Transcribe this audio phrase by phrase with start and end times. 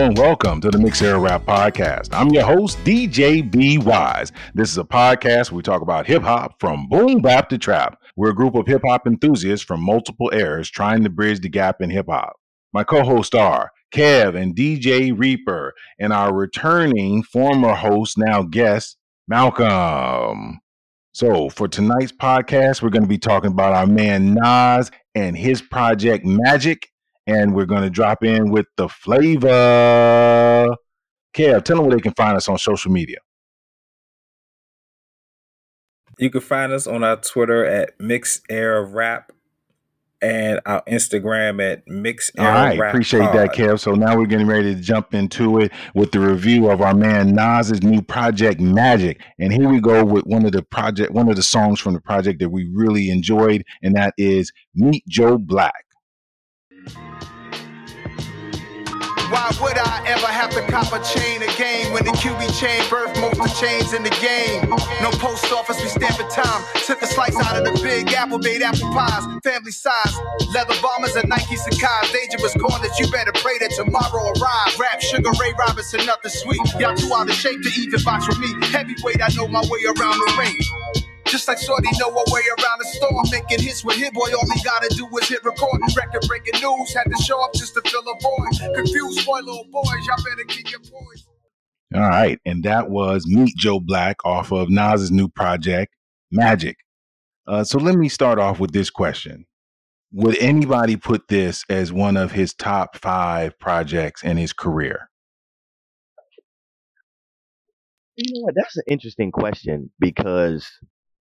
[0.00, 2.08] And welcome to the Mix Era Rap Podcast.
[2.12, 4.32] I'm your host, DJ B Wise.
[4.54, 8.00] This is a podcast where we talk about hip hop from boom bap to trap.
[8.16, 11.82] We're a group of hip hop enthusiasts from multiple eras trying to bridge the gap
[11.82, 12.36] in hip hop.
[12.72, 18.96] My co hosts are Kev and DJ Reaper, and our returning former host, now guest,
[19.28, 20.60] Malcolm.
[21.12, 25.60] So, for tonight's podcast, we're going to be talking about our man Nas and his
[25.60, 26.88] project Magic
[27.30, 30.76] and we're going to drop in with the flavor.
[31.34, 33.18] Kev, tell them where they can find us on social media.
[36.18, 39.32] You can find us on our Twitter at Mix Era Rap
[40.22, 43.36] and our Instagram at Mix Era All right, Rap appreciate Pod.
[43.36, 43.80] that, Kev.
[43.80, 47.34] So now we're getting ready to jump into it with the review of our man
[47.34, 49.22] Nas's new project, Magic.
[49.38, 52.00] And here we go with one of the project, one of the songs from the
[52.00, 55.86] project that we really enjoyed, and that is Meet Joe Black.
[59.30, 63.14] Why would I ever have to cop a chain again when the QB chain birthed
[63.20, 64.68] most the chains in the game?
[65.02, 66.64] No post office, we stamping time.
[66.84, 70.14] Took a slice out of the big apple, made apple pies, family size.
[70.52, 72.10] Leather bombers and Nike Sacai's.
[72.10, 74.78] Dangerous corners, you better pray that tomorrow arrives.
[74.80, 76.60] Rap, Sugar Ray Robinson, nothing sweet.
[76.80, 78.50] Y'all too out of shape to even box with me.
[78.66, 80.99] Heavyweight, I know my way around the ring.
[81.30, 84.32] Just like Shorty know her way around the storm, making hits with Hit Boy.
[84.34, 85.80] All he gotta do is hit record.
[85.96, 88.74] Record breaking news, had to show up just to fill a void.
[88.74, 91.24] Confused boy, little boys, y'all better keep your poise.
[91.94, 95.94] All right, and that was Meet Joe Black off of Nas's new project,
[96.32, 96.78] Magic.
[97.46, 99.46] Uh, so let me start off with this question:
[100.12, 105.10] Would anybody put this as one of his top five projects in his career?
[108.16, 108.54] You know what?
[108.56, 110.68] That's an interesting question because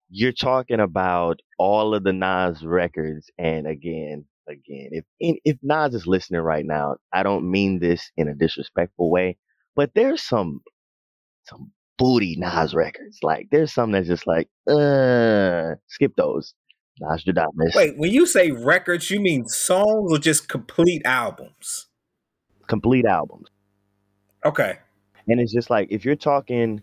[0.10, 6.08] you're talking about all of the Nas records, and again, again, if if Nas is
[6.08, 9.38] listening right now, I don't mean this in a disrespectful way,
[9.76, 10.62] but there's some
[11.46, 13.20] some booty Nas records.
[13.24, 16.54] Like there's some that's just like, uh, skip those.
[17.02, 21.88] Nostradamus, Wait, when you say records, you mean songs or just complete albums?
[22.70, 23.48] complete albums.
[24.46, 24.78] Okay.
[25.28, 26.82] And it's just like if you're talking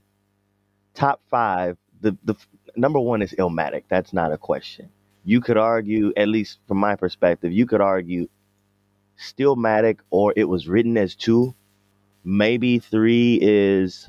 [0.94, 2.34] top five, the the
[2.76, 3.84] number one is Illmatic.
[3.88, 4.88] That's not a question.
[5.24, 8.28] You could argue, at least from my perspective, you could argue
[9.18, 11.54] Stillmatic or it was written as two.
[12.24, 14.08] Maybe three is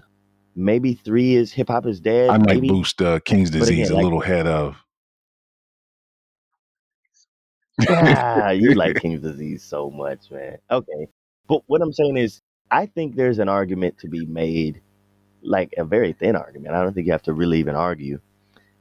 [0.56, 2.30] maybe three is hip hop is dead.
[2.30, 4.76] I might maybe boost uh, King's But again, Disease a like- little head of.
[7.90, 10.58] ah, you like King's Disease so much, man.
[10.72, 11.08] Okay.
[11.48, 12.42] But what I'm saying is,
[12.72, 14.82] I think there's an argument to be made,
[15.42, 16.76] like a very thin argument.
[16.76, 18.20] I don't think you have to really even argue.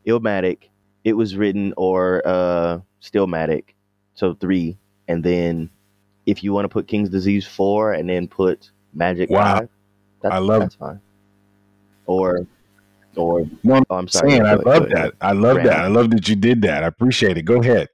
[0.07, 0.69] Illmatic,
[1.05, 3.65] it was written, or uh, Stillmatic,
[4.15, 4.77] so three.
[5.09, 5.71] And then
[6.27, 9.59] if you want to put King's Disease four and then put Magic Wow.
[9.61, 9.69] five,
[10.23, 11.01] that's, I love- that's fine.
[12.07, 12.47] Or,
[13.17, 14.31] or, No, I'm oh, I'm sorry.
[14.31, 14.91] saying I love ahead.
[14.93, 15.15] that.
[15.21, 15.73] I love that.
[15.81, 16.85] I love that you did that.
[16.85, 17.43] I appreciate it.
[17.43, 17.89] Go ahead.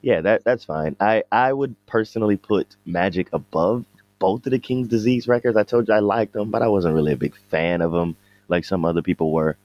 [0.00, 0.94] Yeah, that that's fine.
[1.00, 3.84] I I would personally put Magic above
[4.18, 5.56] both of the King's Disease records.
[5.56, 8.16] I told you I liked them, but I wasn't really a big fan of them
[8.48, 9.56] like some other people were.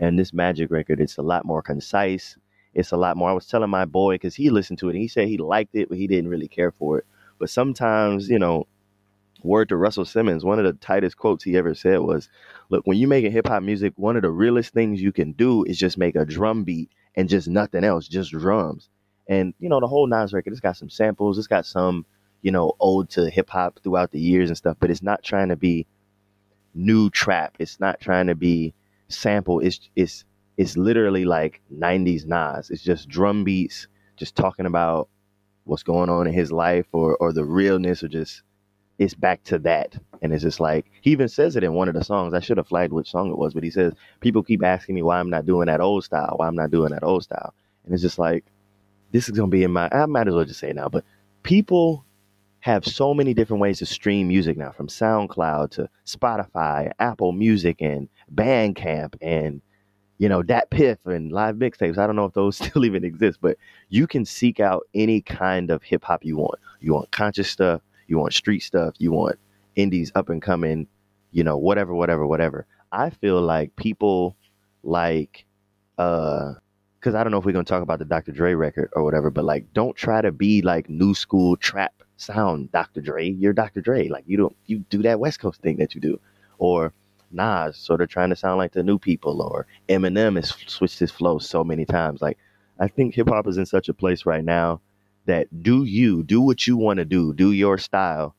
[0.00, 2.36] And this Magic record, it's a lot more concise.
[2.74, 3.30] It's a lot more.
[3.30, 5.74] I was telling my boy because he listened to it and he said he liked
[5.74, 7.06] it, but he didn't really care for it.
[7.38, 8.66] But sometimes, you know,
[9.42, 12.28] word to Russell Simmons, one of the tightest quotes he ever said was,
[12.70, 15.64] "Look, when you're making hip hop music, one of the realest things you can do
[15.64, 18.88] is just make a drum beat and just nothing else, just drums."
[19.28, 22.06] And you know, the whole Nas record, it's got some samples, it's got some,
[22.42, 25.48] you know, ode to hip hop throughout the years and stuff, but it's not trying
[25.48, 25.86] to be
[26.74, 27.56] new trap.
[27.58, 28.74] It's not trying to be
[29.10, 29.60] sample.
[29.60, 30.24] It's it's
[30.56, 32.70] it's literally like 90s Nas.
[32.70, 35.08] It's just drum beats, just talking about
[35.64, 38.42] what's going on in his life or or the realness or just
[38.98, 39.96] it's back to that.
[40.22, 42.34] And it's just like he even says it in one of the songs.
[42.34, 45.02] I should have flagged which song it was, but he says, People keep asking me
[45.02, 47.54] why I'm not doing that old style, why I'm not doing that old style.
[47.84, 48.44] And it's just like
[49.12, 51.04] this is gonna be in my I might as well just say now, but
[51.42, 52.04] people
[52.60, 57.80] have so many different ways to stream music now, from SoundCloud to Spotify, Apple Music,
[57.80, 59.62] and Bandcamp, and
[60.18, 61.98] you know DatPiff and live mixtapes.
[61.98, 63.56] I don't know if those still even exist, but
[63.88, 66.60] you can seek out any kind of hip hop you want.
[66.80, 69.38] You want conscious stuff, you want street stuff, you want
[69.76, 70.86] indies up and coming,
[71.32, 72.66] you know, whatever, whatever, whatever.
[72.92, 74.36] I feel like people
[74.82, 75.46] like
[75.98, 76.54] uh
[76.98, 78.32] because I don't know if we're gonna talk about the Dr.
[78.32, 82.70] Dre record or whatever, but like, don't try to be like new school trap sound,
[82.72, 83.00] Dr.
[83.00, 83.30] Dre.
[83.30, 83.80] You're Dr.
[83.80, 84.08] Dre.
[84.08, 86.20] Like, you don't you do that West Coast thing that you do,
[86.58, 86.92] or
[87.30, 91.10] Nas sort of trying to sound like the new people, or Eminem has switched his
[91.10, 92.20] flow so many times.
[92.20, 92.38] Like,
[92.78, 94.80] I think hip hop is in such a place right now
[95.26, 98.34] that do you do what you want to do, do your style,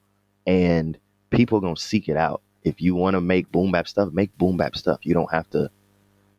[0.45, 0.97] and
[1.29, 2.41] people gonna seek it out.
[2.63, 4.99] If you want to make boom bap stuff, make boom bap stuff.
[5.03, 5.69] You don't have to.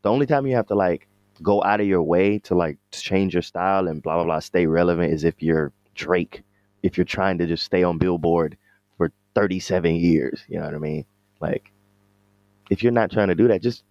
[0.03, 1.09] The only time you have to like
[1.43, 4.67] go out of your way to like change your style and blah blah blah, stay
[4.67, 6.43] relevant is if you're Drake.
[6.83, 8.57] If you're trying to just stay on Billboard
[8.97, 11.05] for 37 years, you know what I mean?
[11.41, 11.73] Like,
[12.71, 13.85] if you're not trying to do that, just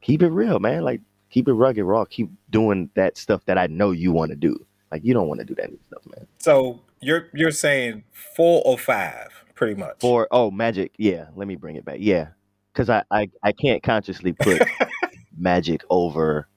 [0.00, 0.82] keep it real, man.
[0.82, 1.00] Like,
[1.30, 2.04] keep it rugged, raw.
[2.04, 4.66] Keep doing that stuff that I know you want to do.
[4.92, 6.26] Like, you don't want to do that stuff, man.
[6.38, 9.96] So you're you're saying four or five, pretty much.
[10.00, 11.26] For oh, Magic, yeah.
[11.34, 12.28] Let me bring it back, yeah,
[12.72, 14.62] because I, I I can't consciously put
[15.38, 16.48] Magic over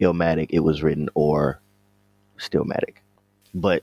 [0.00, 0.48] Illmatic.
[0.50, 1.60] It was written or
[2.38, 2.96] Stillmatic,
[3.54, 3.82] but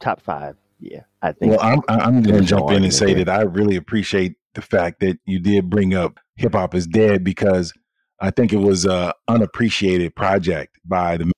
[0.00, 1.02] top five, yeah.
[1.22, 1.52] I think.
[1.52, 3.24] Well, I'm I'm going to jump in and say there.
[3.24, 7.24] that I really appreciate the fact that you did bring up hip hop is dead
[7.24, 7.72] because
[8.20, 11.30] I think it was a unappreciated project by the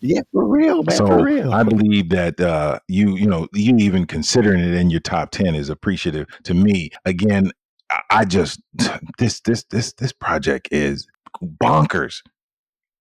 [0.00, 1.52] yeah, for real, man, so for real.
[1.52, 5.54] I believe that uh, you you know you even considering it in your top ten
[5.54, 6.90] is appreciative to me.
[7.04, 7.50] Again,
[7.90, 8.60] I, I just
[9.18, 11.08] this this this this project is
[11.42, 12.22] bonkers.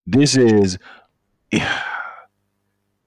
[0.08, 0.80] This is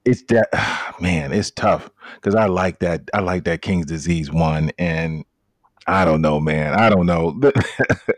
[0.05, 0.49] it's that
[1.01, 5.25] man, it's tough because I like that I like that King's Disease one and
[5.87, 6.73] I don't know, man.
[6.73, 7.39] I don't know.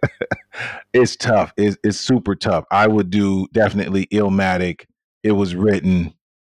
[0.93, 1.53] it's tough.
[1.57, 2.65] It's, it's super tough.
[2.69, 4.85] I would do definitely Illmatic.
[5.23, 6.13] It was written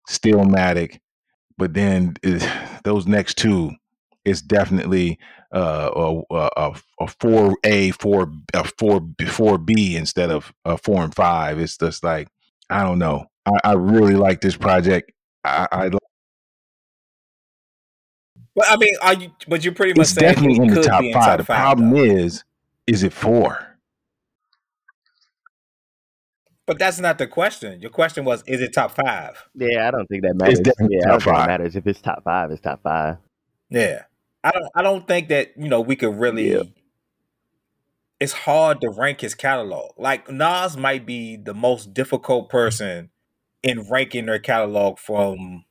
[0.10, 1.00] Stillmatic,
[1.58, 3.72] but then eh, those next two,
[4.26, 5.18] it's definitely
[5.54, 11.04] uh, a a a four A four a four four B instead of a four
[11.04, 11.60] and five.
[11.60, 12.28] It's just like
[12.70, 13.28] I don't know.
[13.64, 15.12] I really like this project.
[15.48, 15.90] I, I
[18.56, 19.32] But I mean, are you?
[19.48, 21.24] But you're pretty much it's saying definitely it in the top be in five.
[21.24, 22.04] top The five, problem though.
[22.04, 22.44] is,
[22.88, 23.64] is it four?
[26.66, 27.80] But that's not the question.
[27.80, 29.48] Your question was, is it top five?
[29.56, 30.60] yeah, I don't think that matters.
[30.60, 31.44] definitely Yeah, I top don't think five.
[31.46, 31.76] it matters.
[31.76, 33.18] If it's top five, it's top five.
[33.70, 34.04] Yeah.
[34.44, 34.70] I don't.
[34.76, 36.52] I don't think that you know we could really.
[36.52, 36.64] Yeah.
[38.20, 39.92] It's hard to rank his catalog.
[39.98, 42.50] Like Nas might be the most difficult mm.
[42.50, 43.12] person
[43.64, 45.66] in ranking their catalog from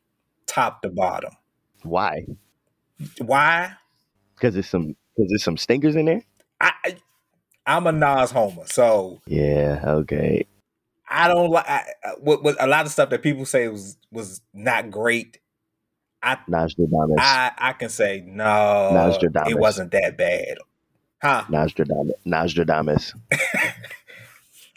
[0.46, 1.32] top to bottom.
[1.82, 2.26] Why?
[3.18, 3.74] Why?
[4.34, 6.22] Because there's some because there's some stinkers in there.
[6.60, 6.96] I
[7.66, 9.80] I'm a Nas homer, so Yeah.
[9.84, 10.46] Okay.
[11.08, 11.66] I don't like
[12.20, 15.38] what, what a lot of stuff that people say was was not great.
[16.22, 17.18] I Nostradamus.
[17.18, 19.52] I I can say no, Nostradamus.
[19.52, 20.58] it wasn't that bad,
[21.22, 21.44] huh?
[21.48, 22.16] Nostradamus.
[22.24, 23.14] Nostradamus.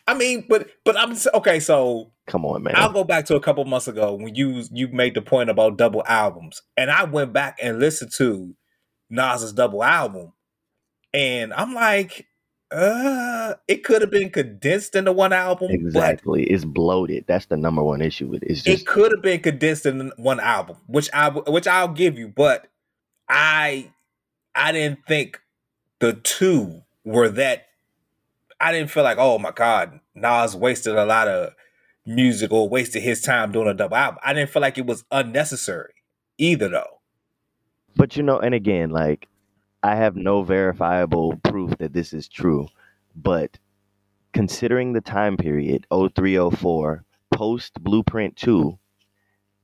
[0.09, 1.59] I mean, but but I'm okay.
[1.59, 2.75] So Come on, man.
[2.75, 5.77] I'll go back to a couple months ago when you you made the point about
[5.77, 8.55] double albums, and I went back and listened to
[9.09, 10.33] Nas's double album,
[11.13, 12.27] and I'm like,
[12.71, 16.43] uh, it could have been condensed into one album, Exactly.
[16.43, 17.25] It's bloated.
[17.27, 18.51] That's the number one issue with it.
[18.51, 22.27] It's it could have been condensed in one album, which I which I'll give you,
[22.27, 22.67] but
[23.27, 23.91] I
[24.53, 25.39] I didn't think
[25.99, 27.65] the two were that.
[28.59, 31.53] I didn't feel like, oh my god, Nas wasted a lot of
[32.05, 34.19] music or wasted his time doing a double album.
[34.23, 35.93] I didn't feel like it was unnecessary
[36.37, 36.99] either, though.
[37.95, 39.27] But you know, and again, like
[39.83, 42.67] I have no verifiable proof that this is true,
[43.15, 43.57] but
[44.33, 48.77] considering the time period 0304 post Blueprint 2,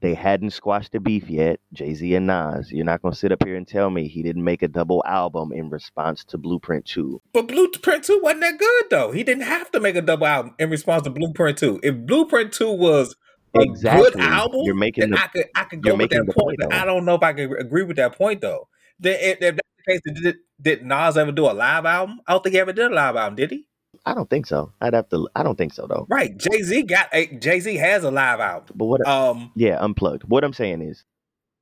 [0.06, 2.72] they hadn't squashed the beef yet, Jay-Z and Nas.
[2.72, 5.04] You're not going to sit up here and tell me he didn't make a double
[5.06, 7.22] album in response to Blueprint 2.
[7.34, 9.12] But Blueprint Two wasn't that good though.
[9.12, 11.80] He didn't have to make a double album in response to Blueprint Two.
[11.82, 13.16] If Blueprint Two was
[13.56, 16.38] a good album, You're making the I could I could go with that point.
[16.38, 16.74] point, but.
[16.74, 18.68] I don't know if I could agree with that point though.
[19.00, 22.20] Then if, if that's the case, did, did Nas ever do a live album?
[22.28, 23.68] I don't think he ever did a live album, did he?
[24.06, 24.72] I don't think so.
[24.82, 26.06] I'd have to I don't think so though.
[26.10, 26.38] Right.
[26.38, 28.76] Jay Z got a Jay Z has a live album.
[28.78, 30.24] But what Um, yeah, unplugged.
[30.26, 31.04] What I'm saying is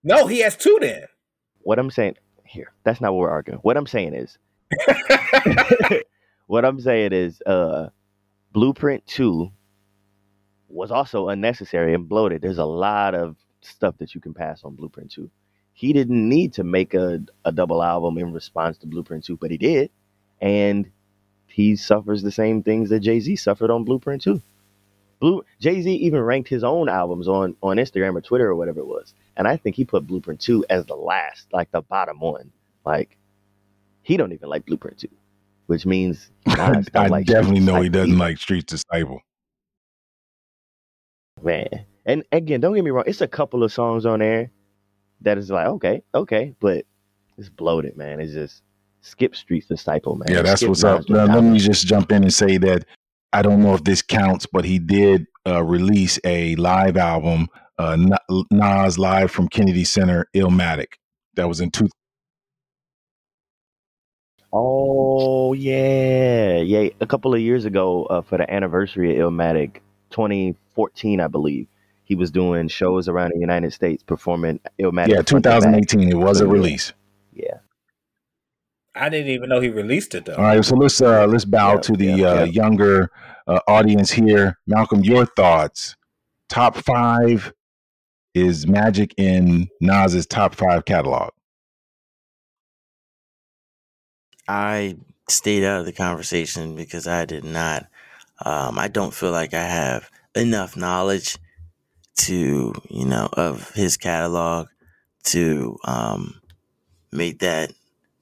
[0.03, 1.05] no, he has two then.
[1.61, 2.73] what I'm saying here.
[2.83, 3.59] That's not what we're arguing.
[3.59, 4.37] What I'm saying is
[6.47, 7.89] what I'm saying is uh
[8.51, 9.49] Blueprint 2
[10.67, 12.41] was also unnecessary and bloated.
[12.41, 15.29] There's a lot of stuff that you can pass on Blueprint 2.
[15.73, 19.49] He didn't need to make a, a double album in response to Blueprint 2, but
[19.49, 19.89] he did.
[20.41, 20.89] And
[21.53, 24.41] he suffers the same things that Jay-Z suffered on Blueprint 2.
[25.19, 28.87] Blue Jay-Z even ranked his own albums on on Instagram or Twitter or whatever it
[28.87, 29.13] was.
[29.37, 32.51] And I think he put Blueprint 2 as the last, like the bottom one.
[32.85, 33.17] Like
[34.03, 35.09] he don't even like Blueprint 2,
[35.67, 38.17] which means don't I like definitely know he doesn't either.
[38.17, 39.21] like Street's Disciple.
[41.41, 41.85] man.
[42.05, 44.51] And again, don't get me wrong, it's a couple of songs on there
[45.21, 46.85] that is like, okay, okay, but
[47.37, 48.19] it's bloated, man.
[48.19, 48.63] It's just
[49.03, 50.27] skip Street's Disciple, man.
[50.29, 51.07] Yeah, that's Skip what's up.
[51.09, 52.85] Now, let me just jump in and say that
[53.31, 57.97] I don't know if this counts, but he did uh, release a live album uh,
[58.51, 60.93] Nas live from Kennedy Center, Illmatic.
[61.35, 61.89] That was in two.
[64.51, 66.89] Oh yeah, yeah.
[67.01, 69.77] A couple of years ago, uh, for the anniversary of Illmatic,
[70.11, 71.67] 2014, I believe,
[72.03, 75.07] he was doing shows around the United States performing Illmatic.
[75.07, 76.07] Yeah, 2018.
[76.07, 76.93] It was a release.
[77.33, 77.57] Yeah.
[78.95, 80.35] I didn't even know he released it though.
[80.35, 83.09] All right, so let's uh let's bow to the uh, younger
[83.47, 84.59] uh, audience here.
[84.67, 85.95] Malcolm, your thoughts.
[86.49, 87.51] Top five
[88.33, 91.31] is Magic in Nas's top five catalog.
[94.47, 94.97] I
[95.29, 97.87] stayed out of the conversation because I did not.
[98.45, 101.37] Um, I don't feel like I have enough knowledge
[102.17, 104.67] to, you know, of his catalog
[105.25, 106.41] to um,
[107.11, 107.71] make that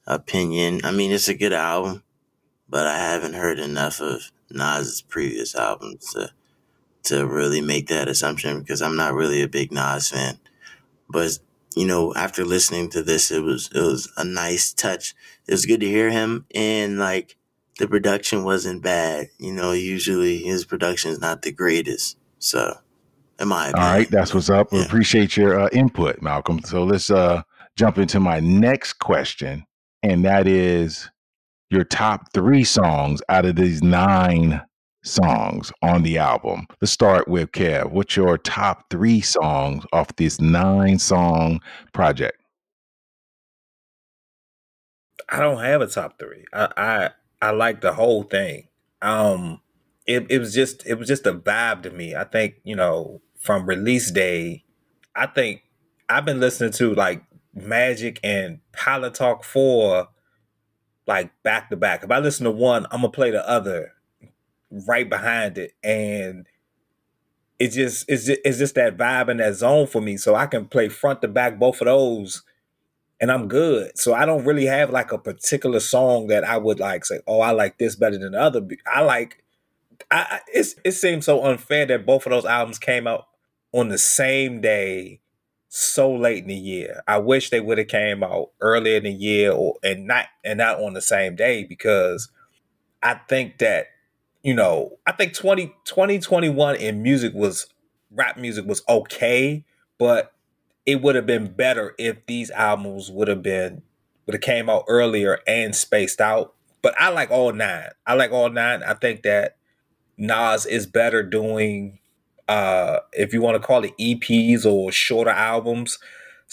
[0.07, 0.81] opinion.
[0.83, 2.03] I mean, it's a good album,
[2.69, 6.31] but I haven't heard enough of Nas's previous albums to
[7.03, 10.37] to really make that assumption because I'm not really a big Nas fan.
[11.09, 11.39] But
[11.75, 15.15] you know, after listening to this, it was it was a nice touch.
[15.47, 17.37] It was good to hear him, and like
[17.79, 19.29] the production wasn't bad.
[19.37, 22.17] You know, usually his production is not the greatest.
[22.39, 22.77] So,
[23.39, 23.67] am I?
[23.67, 24.69] All right, that's what's up.
[24.71, 24.83] Yeah.
[24.83, 26.61] appreciate your uh, input, Malcolm.
[26.63, 27.43] So let's uh,
[27.75, 29.65] jump into my next question,
[30.03, 31.09] and that is
[31.69, 34.61] your top three songs out of these nine
[35.03, 36.67] songs on the album.
[36.81, 37.91] Let's start with Kev.
[37.91, 41.61] What's your top three songs off this nine song
[41.93, 42.37] project?
[45.29, 46.45] I don't have a top three.
[46.53, 47.09] I I,
[47.41, 48.67] I like the whole thing.
[49.01, 49.61] Um
[50.05, 52.15] it, it was just it was just a vibe to me.
[52.15, 54.65] I think, you know, from release day,
[55.15, 55.63] I think
[56.09, 60.07] I've been listening to like Magic and Pilot Talk 4
[61.07, 62.03] like back to back.
[62.03, 63.93] If I listen to one, I'm gonna play the other
[64.87, 66.47] right behind it, and
[67.59, 70.17] it just it's just, it's just that vibe and that zone for me.
[70.17, 72.43] So I can play front to back both of those,
[73.19, 73.97] and I'm good.
[73.97, 77.41] So I don't really have like a particular song that I would like say, oh,
[77.41, 78.61] I like this better than the other.
[78.85, 79.43] I like.
[80.09, 83.27] I, it's, it seems so unfair that both of those albums came out
[83.71, 85.20] on the same day
[85.73, 87.01] so late in the year.
[87.07, 90.57] I wish they would have came out earlier in the year or and not and
[90.57, 92.29] not on the same day because
[93.01, 93.87] I think that
[94.43, 97.67] you know, I think 20, 2021 in music was
[98.11, 99.63] rap music was okay,
[99.97, 100.33] but
[100.85, 103.81] it would have been better if these albums would have been
[104.25, 106.53] would have came out earlier and spaced out.
[106.81, 107.91] But I like all nine.
[108.05, 108.83] I like all nine.
[108.83, 109.55] I think that
[110.17, 111.99] Nas is better doing
[112.47, 115.99] uh if you want to call it EPs or shorter albums.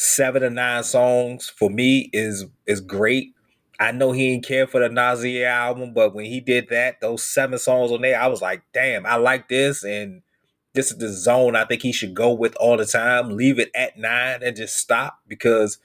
[0.01, 3.35] Seven to nine songs for me is is great.
[3.81, 7.23] I know he didn't care for the Nasir album, but when he did that, those
[7.23, 9.85] seven songs on there, I was like, damn, I like this.
[9.85, 10.23] And
[10.75, 13.37] this is the zone I think he should go with all the time.
[13.37, 15.79] Leave it at nine and just stop because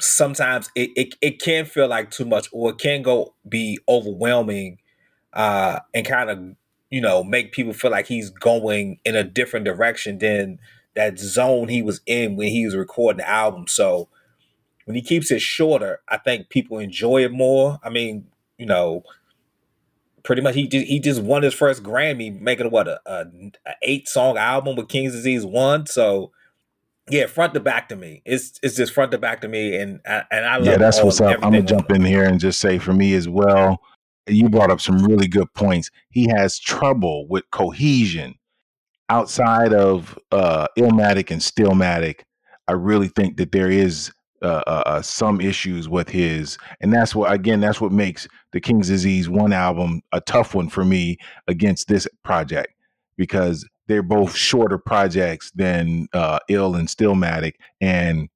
[0.00, 4.78] sometimes it, it, it can feel like too much or it can go be overwhelming
[5.32, 6.56] uh, and kind of,
[6.92, 10.60] you know, make people feel like he's going in a different direction than
[10.94, 13.66] that zone he was in when he was recording the album.
[13.66, 14.08] So,
[14.84, 17.80] when he keeps it shorter, I think people enjoy it more.
[17.82, 18.26] I mean,
[18.58, 19.04] you know,
[20.22, 23.26] pretty much he just, he just won his first Grammy, making what a, a,
[23.66, 25.86] a eight song album with King's Disease one.
[25.86, 26.30] So
[27.08, 30.00] yeah, front to back to me, it's it's just front to back to me, and
[30.04, 31.36] and I love yeah, that's what's up.
[31.36, 33.80] I'm gonna jump in here and just say for me as well.
[34.28, 35.90] You brought up some really good points.
[36.10, 38.34] He has trouble with cohesion
[39.08, 42.20] outside of uh Illmatic and Stillmatic.
[42.68, 44.12] I really think that there is
[44.42, 48.60] uh, uh, uh, some issues with his, and that's what again that's what makes the
[48.60, 52.74] King's Disease one album a tough one for me against this project
[53.16, 58.28] because they're both shorter projects than uh, Ill and Stillmatic, and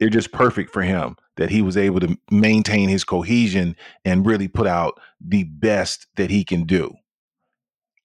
[0.00, 4.48] they're just perfect for him that he was able to maintain his cohesion and really
[4.48, 6.92] put out the best that he can do.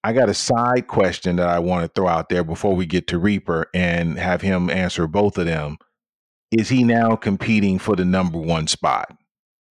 [0.04, 3.08] I got a side question that I want to throw out there before we get
[3.08, 5.76] to Reaper and have him answer both of them
[6.50, 9.14] is he now competing for the number one spot?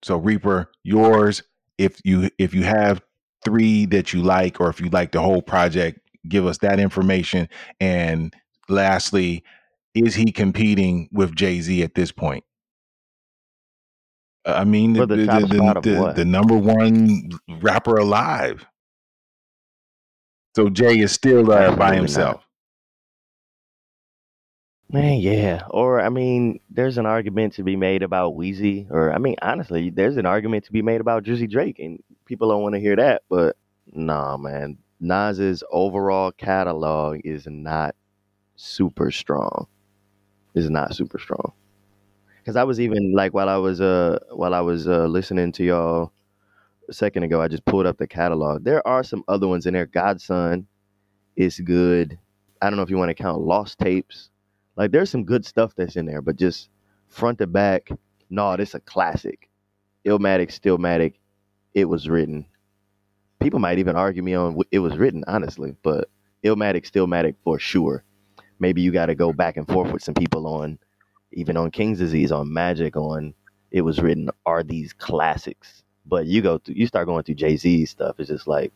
[0.04, 1.44] So Reaper, yours.
[1.78, 3.02] If you if you have
[3.44, 7.50] three that you like, or if you like the whole project, give us that information.
[7.80, 8.34] And
[8.70, 9.44] lastly,
[9.94, 12.44] is he competing with Jay Z at this point?
[14.48, 18.66] I mean, the, the, the, the, number one rapper alive.
[20.56, 22.48] So Jay is still uh, by himself.
[24.90, 25.64] Man, yeah.
[25.70, 29.90] Or I mean, there's an argument to be made about Weezy, or I mean, honestly,
[29.90, 32.96] there's an argument to be made about Drizzy Drake, and people don't want to hear
[32.96, 33.24] that.
[33.30, 33.58] But
[33.92, 37.96] nah, man, Nas's overall catalog is not
[38.56, 39.68] super strong.
[40.56, 41.52] It's not super strong.
[42.48, 45.66] Cause I was even like while I was uh while I was uh listening to
[45.66, 46.14] y'all
[46.88, 48.64] a second ago, I just pulled up the catalog.
[48.64, 49.86] There are some other ones in there.
[49.86, 50.66] God's Son
[51.36, 52.18] is good.
[52.62, 54.30] I don't know if you want to count Lost Tapes.
[54.78, 56.70] Like there's some good stuff that's in there, but just
[57.10, 57.90] front to back,
[58.30, 59.50] no, this a classic.
[60.06, 61.16] Illmatic, Stillmatic,
[61.74, 62.46] it was written.
[63.42, 66.10] People might even argue me on it was written, honestly, but
[66.46, 68.06] Illmatic, Stillmatic for sure.
[68.58, 70.80] Maybe you got to go back and forth with some people on,
[71.32, 73.34] even on King's Disease, on Magic, on
[73.72, 74.30] it was written.
[74.46, 75.84] Are these classics?
[76.06, 78.20] But you go through, you start going through Jay Z's stuff.
[78.20, 78.72] It's just like,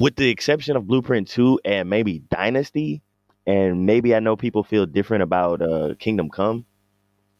[0.00, 3.02] with the exception of Blueprint Two and maybe Dynasty,
[3.46, 6.66] and maybe I know people feel different about uh, Kingdom Come.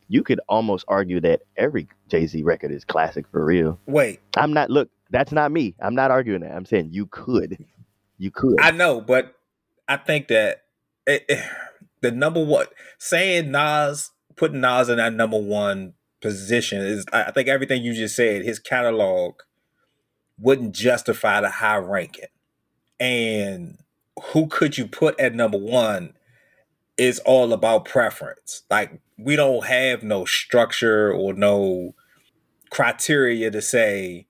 [0.06, 3.80] You could almost argue that every Jay Z record is classic for real.
[3.86, 4.70] Wait, I'm not.
[4.70, 5.74] Look, that's not me.
[5.80, 6.52] I'm not arguing that.
[6.52, 7.64] I'm saying you could,
[8.18, 8.60] you could.
[8.60, 9.34] I know, but
[9.88, 10.64] I think that
[11.06, 11.44] it, it,
[12.04, 12.66] the number one
[12.98, 17.06] saying Nas putting Nas in that number one position is.
[17.12, 18.44] I think everything you just said.
[18.44, 19.36] His catalog
[20.38, 22.26] wouldn't justify the high ranking,
[23.00, 23.78] and
[24.32, 26.12] who could you put at number one
[26.98, 28.62] is all about preference.
[28.70, 31.94] Like we don't have no structure or no
[32.70, 34.26] criteria to say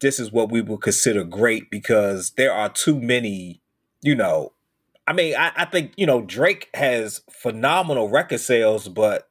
[0.00, 3.60] this is what we would consider great because there are too many,
[4.00, 4.53] you know.
[5.06, 9.28] I mean, I, I think, you know, Drake has phenomenal record sales, but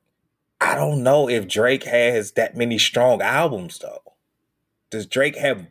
[0.61, 4.01] I don't know if Drake has that many strong albums though.
[4.91, 5.65] Does Drake have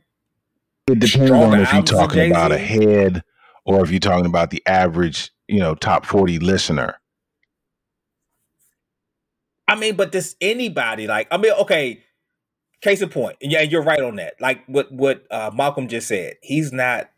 [0.88, 3.22] It depends on if you're talking about a head
[3.64, 6.96] or if you're talking about the average, you know, top 40 listener.
[9.68, 12.02] I mean, but this anybody like I mean, okay.
[12.80, 14.34] Case in point, yeah, you're right on that.
[14.40, 17.08] Like what what uh, Malcolm just said, he's not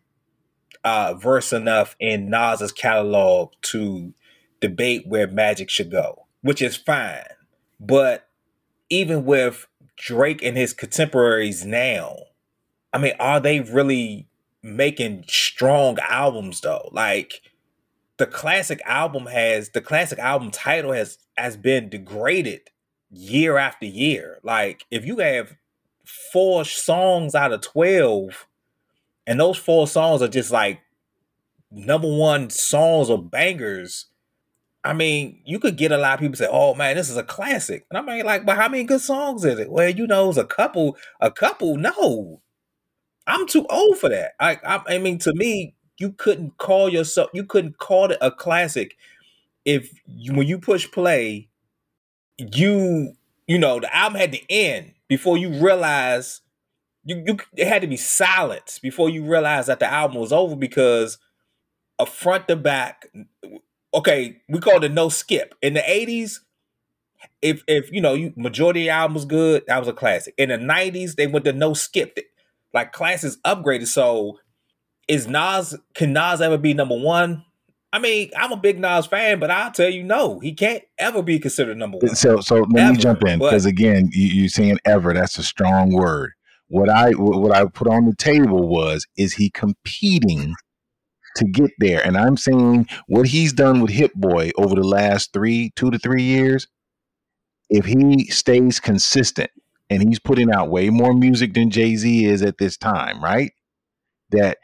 [0.84, 4.12] uh, versed enough in Nas's catalog to
[4.60, 7.24] debate where Magic should go, which is fine.
[7.80, 8.28] But
[8.90, 9.66] even with
[9.96, 12.16] Drake and his contemporaries now,
[12.92, 14.28] I mean, are they really
[14.62, 16.88] making strong albums though?
[16.92, 17.42] Like
[18.18, 22.70] the classic album has the classic album title has has been degraded
[23.10, 24.38] year after year.
[24.42, 25.56] Like if you have
[26.04, 28.46] four songs out of 12
[29.26, 30.80] and those four songs are just like
[31.70, 34.06] number one songs or bangers,
[34.84, 37.22] I mean, you could get a lot of people say, "Oh man, this is a
[37.24, 39.70] classic," and I mean, like, but how many good songs is it?
[39.70, 40.96] Well, you know, it's a couple.
[41.20, 42.42] A couple, no,
[43.26, 44.32] I'm too old for that.
[44.40, 48.30] I, I, I mean, to me, you couldn't call yourself, you couldn't call it a
[48.30, 48.96] classic
[49.64, 51.48] if you, when you push play,
[52.38, 53.14] you,
[53.46, 56.40] you know, the album had to end before you realize
[57.04, 60.56] you, you it had to be silence before you realized that the album was over
[60.56, 61.18] because
[61.98, 63.08] a front to back.
[63.92, 66.40] Okay, we called it no skip in the '80s.
[67.40, 70.34] If if you know, you majority of the album was good, that was a classic.
[70.38, 72.18] In the '90s, they went to no skip.
[72.72, 73.86] Like classes upgraded.
[73.86, 74.38] So
[75.06, 77.44] is Nas can Nas ever be number one?
[77.92, 81.22] I mean, I'm a big Nas fan, but I'll tell you no, he can't ever
[81.22, 82.16] be considered number one.
[82.16, 85.14] So, so let Ever, me jump in because again, you, you're saying ever.
[85.14, 86.32] That's a strong word.
[86.68, 90.54] What I what I put on the table was is he competing
[91.36, 92.04] to get there?
[92.04, 95.98] And I'm saying what he's done with Hit Boy over the last three, two to
[95.98, 96.66] three years.
[97.70, 99.50] If he stays consistent
[99.90, 103.52] and he's putting out way more music than Jay Z is at this time, right?
[104.30, 104.58] That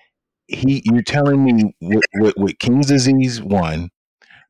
[0.47, 3.91] he, you're telling me with, with, with King's Disease one,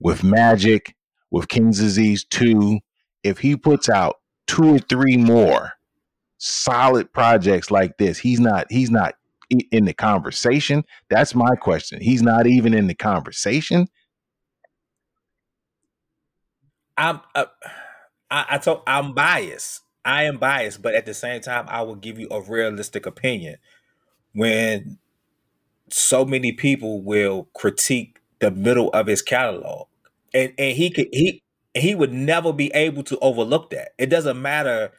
[0.00, 0.94] with Magic,
[1.30, 2.80] with King's Disease two,
[3.22, 5.72] if he puts out two or three more
[6.40, 9.14] solid projects like this, he's not he's not
[9.70, 10.85] in the conversation.
[11.09, 12.00] That's my question.
[12.00, 13.87] He's not even in the conversation.
[16.96, 17.46] I'm uh,
[18.31, 19.83] I, I told I'm biased.
[20.05, 23.57] I am biased, but at the same time, I will give you a realistic opinion.
[24.33, 24.98] When
[25.90, 29.88] so many people will critique the middle of his catalog,
[30.33, 31.42] and and he could he
[31.74, 33.90] he would never be able to overlook that.
[33.98, 34.92] It doesn't matter.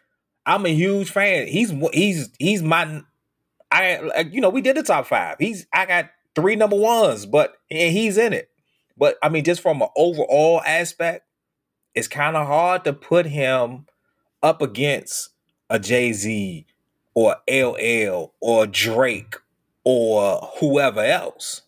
[0.46, 1.48] I'm a huge fan.
[1.48, 3.02] He's he's he's my
[3.72, 5.38] I you know we did the top five.
[5.40, 8.50] He's I got three number ones, but and he's in it.
[8.98, 11.26] But I mean, just from an overall aspect,
[11.96, 13.86] it's kind of hard to put him
[14.44, 15.30] up against
[15.70, 16.66] a Jay Z
[17.14, 19.36] or LL or Drake
[19.84, 21.62] or whoever else.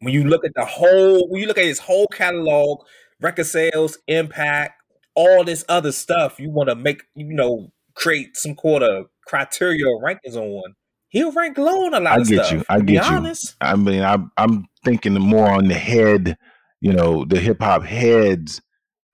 [0.00, 2.84] When you look at the whole, when you look at his whole catalog,
[3.20, 4.82] record sales, impact,
[5.14, 9.86] all this other stuff, you want to make, you know, create some sort of criteria
[9.86, 10.48] or rankings on.
[10.48, 10.74] One.
[11.08, 12.52] He'll rank low on a lot I of get stuff.
[12.58, 12.64] you.
[12.68, 13.16] I get you.
[13.16, 13.54] honest.
[13.60, 16.36] I mean, I'm I'm thinking more on the head,
[16.80, 18.60] you know, the hip hop heads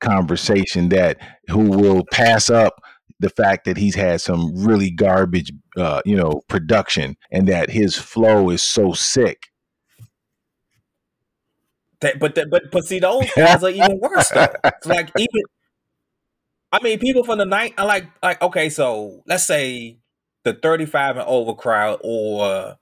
[0.00, 2.80] conversation that who will pass up
[3.20, 7.96] the fact that he's had some really garbage, uh, you know, production and that his
[7.96, 9.48] flow is so sick.
[12.00, 14.46] That, but that, but but see, those guys are even worse though.
[14.64, 15.42] It's like even,
[16.72, 19.98] I mean, people from the night, I like like okay, so let's say
[20.44, 22.76] the thirty-five and over crowd or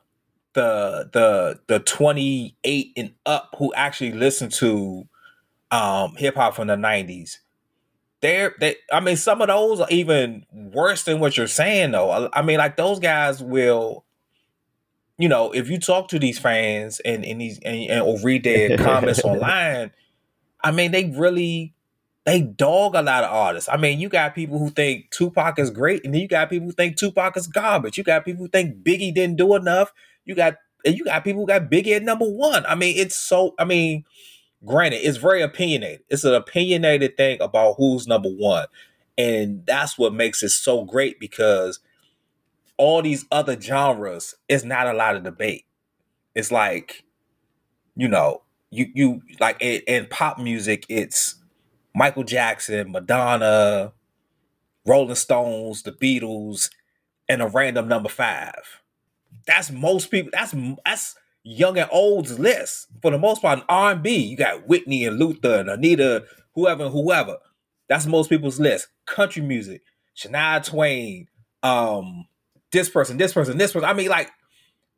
[0.54, 5.06] the the the twenty-eight and up who actually listen to
[5.70, 7.40] um hip hop from the nineties
[8.20, 12.30] they're they I mean some of those are even worse than what you're saying though.
[12.32, 14.04] I mean like those guys will
[15.18, 18.44] you know, if you talk to these fans and and these and, and or read
[18.44, 19.92] their comments online,
[20.62, 21.74] I mean they really
[22.26, 23.68] they dog a lot of artists.
[23.72, 26.66] I mean, you got people who think Tupac is great, and then you got people
[26.66, 27.96] who think Tupac is garbage.
[27.96, 29.92] You got people who think Biggie didn't do enough.
[30.24, 32.66] You got and you got people who got Biggie at number one.
[32.66, 33.54] I mean, it's so.
[33.60, 34.04] I mean,
[34.64, 36.02] granted, it's very opinionated.
[36.10, 38.66] It's an opinionated thing about who's number one.
[39.16, 41.80] And that's what makes it so great because
[42.76, 45.64] all these other genres is not a lot of debate.
[46.34, 47.04] It's like,
[47.94, 51.36] you know, you you like in, in pop music, it's
[51.96, 53.94] Michael Jackson, Madonna,
[54.84, 56.68] Rolling Stones, the Beatles,
[57.26, 58.82] and a random number five.
[59.46, 60.30] That's most people.
[60.30, 60.54] That's
[60.84, 63.64] that's young and old's list for the most part.
[63.70, 67.38] R and B, you got Whitney and Luther and Anita, whoever and whoever.
[67.88, 68.88] That's most people's list.
[69.06, 69.80] Country music,
[70.14, 71.28] Shania Twain,
[71.62, 72.26] um,
[72.72, 73.88] this person, this person, this person.
[73.88, 74.30] I mean, like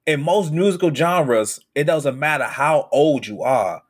[0.05, 3.83] in most musical genres, it doesn't matter how old you are.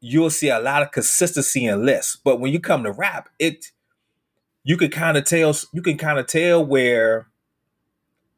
[0.00, 2.16] You'll see a lot of consistency in lists.
[2.16, 3.66] But when you come to rap, it
[4.64, 7.28] you can kind of tell you can kind of tell where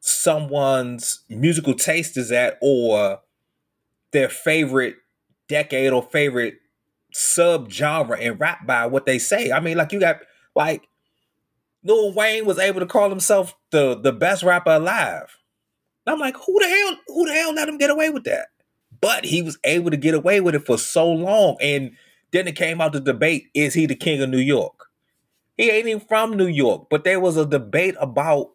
[0.01, 3.20] someone's musical taste is at or
[4.12, 4.96] their favorite
[5.49, 6.55] decade or favorite
[7.12, 9.53] sub genre in rap by what they say.
[9.53, 10.20] I mean, like you got
[10.55, 10.88] like
[11.83, 15.37] Lil Wayne was able to call himself the the best rapper alive.
[16.07, 18.49] And I'm like, who the hell, who the hell let him get away with that?
[19.01, 21.57] But he was able to get away with it for so long.
[21.61, 21.93] And
[22.33, 24.87] then it came out the debate, is he the king of New York?
[25.57, 28.53] He ain't even from New York, but there was a debate about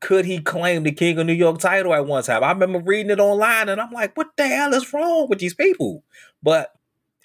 [0.00, 2.44] could he claim the King of New York title at one time?
[2.44, 5.54] I remember reading it online and I'm like, what the hell is wrong with these
[5.54, 6.04] people?
[6.42, 6.72] But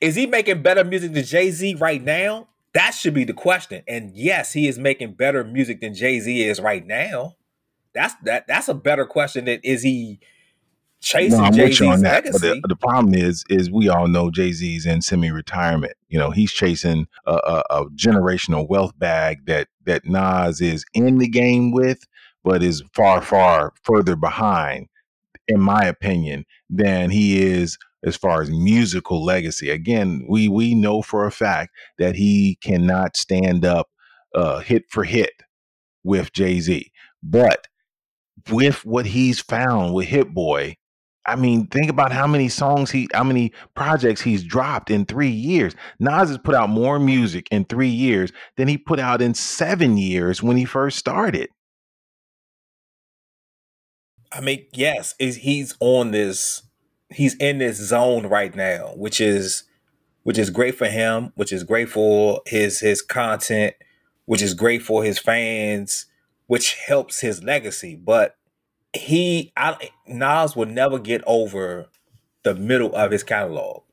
[0.01, 2.47] is he making better music than Jay Z right now?
[2.73, 3.83] That should be the question.
[3.87, 7.35] And yes, he is making better music than Jay Z is right now.
[7.93, 8.47] That's that.
[8.47, 10.19] That's a better question than is he
[11.03, 12.31] chasing no, Jay Z's legacy?
[12.31, 15.93] But the, the, problem is, is we all know Jay Z's in semi-retirement.
[16.09, 21.17] You know, he's chasing a, a, a generational wealth bag that that Nas is in
[21.17, 22.05] the game with
[22.43, 24.87] but is far, far further behind,
[25.47, 29.69] in my opinion, than he is as far as musical legacy.
[29.69, 33.89] Again, we we know for a fact that he cannot stand up
[34.35, 35.33] uh, hit for hit
[36.03, 37.67] with Jay Z, but
[38.49, 40.75] with what he's found with Hit Boy.
[41.25, 45.29] I mean, think about how many songs he, how many projects he's dropped in three
[45.29, 45.73] years.
[45.99, 49.97] Nas has put out more music in three years than he put out in seven
[49.97, 51.49] years when he first started.
[54.31, 56.63] I mean, yes, is he's on this
[57.09, 59.63] he's in this zone right now, which is
[60.23, 63.75] which is great for him, which is great for his his content,
[64.25, 66.07] which is great for his fans,
[66.47, 67.95] which helps his legacy.
[67.95, 68.35] But
[68.93, 71.87] he I, Nas will never get over
[72.43, 73.83] the middle of his catalog.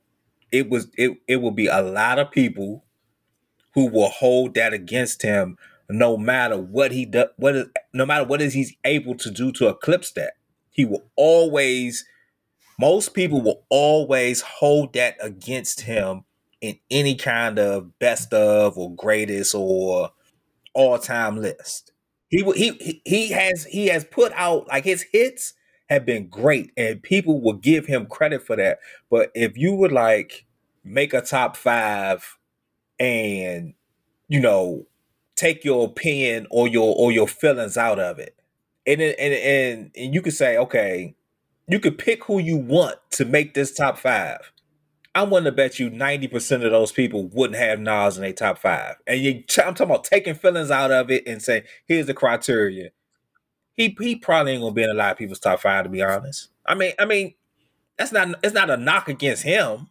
[0.53, 2.85] It was it it will be a lot of people
[3.75, 5.57] who will hold that against him
[5.89, 9.53] no matter what he does, what is, no matter what is he's able to do
[9.53, 10.35] to eclipse that.
[10.71, 12.05] He will always,
[12.79, 16.25] most people will always hold that against him
[16.61, 20.13] in any kind of best of or greatest or
[20.75, 21.90] all time list.
[22.31, 25.55] He he he has he has put out like his hits
[25.89, 28.79] have been great and people will give him credit for that.
[29.11, 30.47] But if you would like
[30.85, 32.39] make a top five
[33.01, 33.75] and
[34.29, 34.87] you know
[35.37, 38.37] take your opinion or your or your feelings out of it.
[38.87, 41.15] And and and and you could say, okay,
[41.69, 44.53] you could pick who you want to make this top five.
[45.15, 48.59] I'm willing to bet you 90% of those people wouldn't have Nas in a top
[48.59, 48.97] five.
[49.07, 52.91] And you, I'm talking about taking feelings out of it and saying, here's the criteria.
[53.75, 56.03] He he probably ain't gonna be in a lot of people's top five, to be
[56.03, 56.49] honest.
[56.67, 57.35] I mean, I mean,
[57.97, 59.89] that's not it's not a knock against him,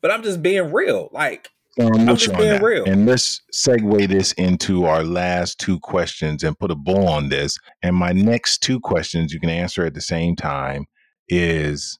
[0.00, 1.10] but I'm just being real.
[1.12, 2.84] Like I'm, I'm just being real.
[2.84, 7.58] And let's segue this into our last two questions and put a bow on this.
[7.82, 10.86] And my next two questions you can answer at the same time
[11.28, 11.98] is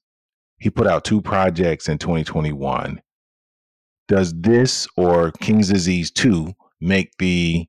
[0.59, 3.01] he put out two projects in 2021.
[4.09, 7.67] does this or King's Disease 2 make the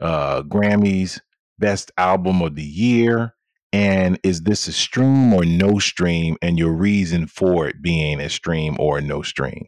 [0.00, 1.20] uh, Grammys
[1.58, 3.34] Best Album of the Year?
[3.72, 6.36] And is this a stream or no stream?
[6.42, 9.66] And your reason for it being a stream or no stream?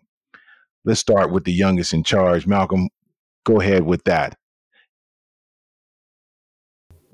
[0.85, 2.47] Let's start with the youngest in charge.
[2.47, 2.89] Malcolm,
[3.45, 4.37] go ahead with that.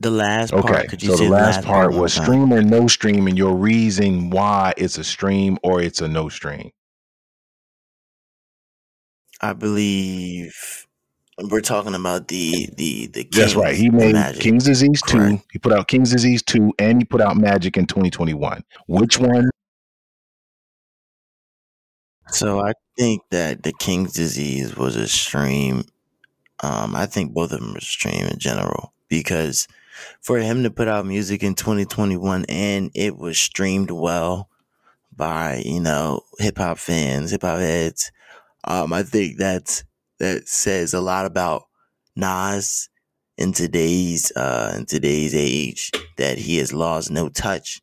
[0.00, 2.24] The last Okay, part, could you so say the last part one was time?
[2.24, 6.28] stream or no stream, and your reason why it's a stream or it's a no
[6.30, 6.70] stream.
[9.42, 10.86] I believe
[11.50, 13.74] we're talking about the the the That's right.
[13.76, 14.42] He made Magic.
[14.42, 15.40] King's Disease 2.
[15.52, 18.62] He put out King's Disease 2 and he put out Magic in 2021.
[18.88, 19.50] Which one?
[22.28, 25.84] So I think that the King's Disease was a stream.
[26.62, 29.66] Um, I think both of them are stream in general because
[30.20, 34.48] for him to put out music in 2021 and it was streamed well
[35.14, 38.10] by you know hip hop fans, hip hop heads.
[38.64, 39.84] Um, I think that's
[40.18, 41.64] that says a lot about
[42.16, 42.88] Nas
[43.36, 47.80] in today's uh in today's age that he has lost no touch.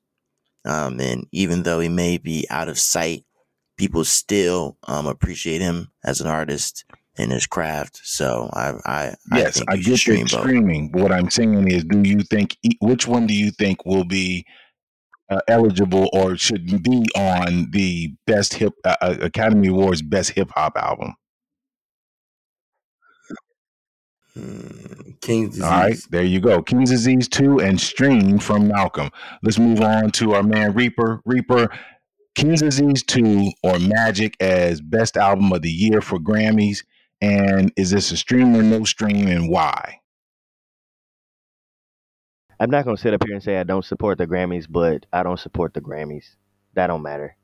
[0.65, 3.25] Um, and even though he may be out of sight,
[3.77, 6.85] people still um appreciate him as an artist
[7.17, 8.01] in his craft.
[8.03, 10.91] So I I Yes, think I, get stream the streaming.
[10.91, 14.45] What I'm saying is, do you think which one do you think will be
[15.29, 20.49] uh, eligible or should be on the best hip uh, uh, Academy Awards best hip
[20.55, 21.15] hop album?
[24.33, 26.61] Hmm, King's All right, there you go.
[26.61, 29.09] King's Disease 2 and Stream from Malcolm.
[29.41, 31.21] Let's move on to our man Reaper.
[31.25, 31.69] Reaper,
[32.35, 36.83] King's Disease 2 or Magic as best album of the year for Grammys.
[37.21, 40.01] And is this a stream or no stream and why?
[42.59, 45.23] I'm not gonna sit up here and say I don't support the Grammys, but I
[45.23, 46.25] don't support the Grammys.
[46.73, 47.35] That don't matter.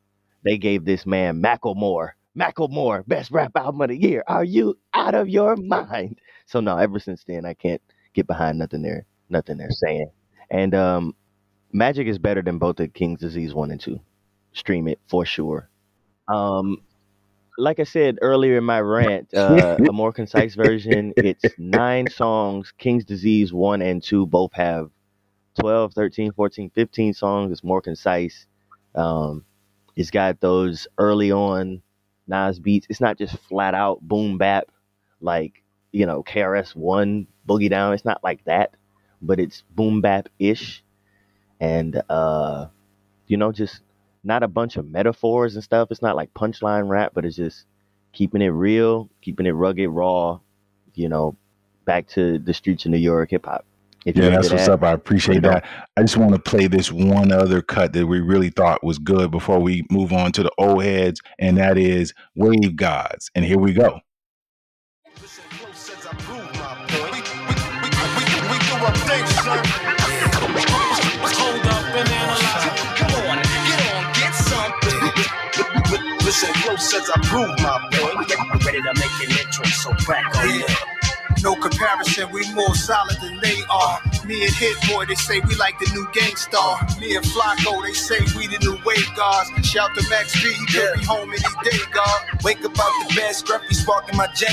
[0.44, 4.24] They gave this man Macklemore, Macklemore, best rap album of the year.
[4.28, 6.20] Are you out of your mind?
[6.46, 7.82] So no, ever since then I can't
[8.14, 10.10] get behind nothing they're nothing they're saying.
[10.50, 11.16] And um,
[11.72, 14.00] Magic is better than both the King's Disease one and two.
[14.54, 15.70] Stream it for sure.
[16.28, 16.78] Um,
[17.58, 21.13] like I said earlier in my rant, uh, a more concise version.
[21.20, 22.74] It's nine songs.
[22.78, 24.89] King's Disease 1 and 2 both have
[25.60, 27.52] 12, 13, 14, 15 songs.
[27.52, 28.48] It's more concise.
[28.96, 29.46] Um,
[29.96, 31.82] it's got those early on
[32.28, 32.88] Nas beats.
[32.89, 34.66] It's not just flat out boom bap
[35.22, 37.94] like, you know, KRS One Boogie Down.
[37.94, 38.76] It's not like that,
[39.22, 40.84] but it's boom bap ish.
[41.60, 42.68] And, uh,
[43.28, 43.82] you know, just
[44.24, 45.90] not a bunch of metaphors and stuff.
[45.92, 47.66] It's not like punchline rap, but it's just
[48.14, 50.40] keeping it real, keeping it rugged, raw,
[50.96, 51.36] you know,
[51.86, 53.66] back to the streets of New York hip hop.
[54.06, 54.84] If Yeah, that's what's that, up.
[54.84, 55.66] I appreciate that.
[55.96, 59.32] I just want to play this one other cut that we really thought was good
[59.32, 63.32] before we move on to the old heads, and that is Wave Gods.
[63.34, 64.00] And here we go.
[76.84, 78.32] Listen close as I prove my point.
[78.52, 80.76] I'm ready to make an entrance, so crack on Yeah.
[81.41, 84.00] No comparison, we more solid than they are.
[84.26, 86.80] Me and Hit Boy, they say we like the new Gang Starr.
[87.00, 89.50] Me and Flacko, they say we the new Wave Gods.
[89.65, 92.43] Shout to Max Street, he could be home any day, God.
[92.43, 94.46] Wake up out the bed, scruffy sparking my J.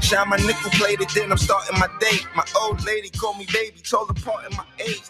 [0.00, 2.18] Shine my nickel plated, then I'm starting my day.
[2.34, 5.02] My old lady called me baby, told her part in my age.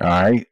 [0.00, 0.46] All right.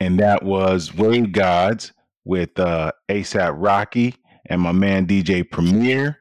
[0.00, 1.92] And that was Wave Gods
[2.28, 4.14] with uh, ASAP Rocky
[4.46, 6.18] and my man DJ Premier.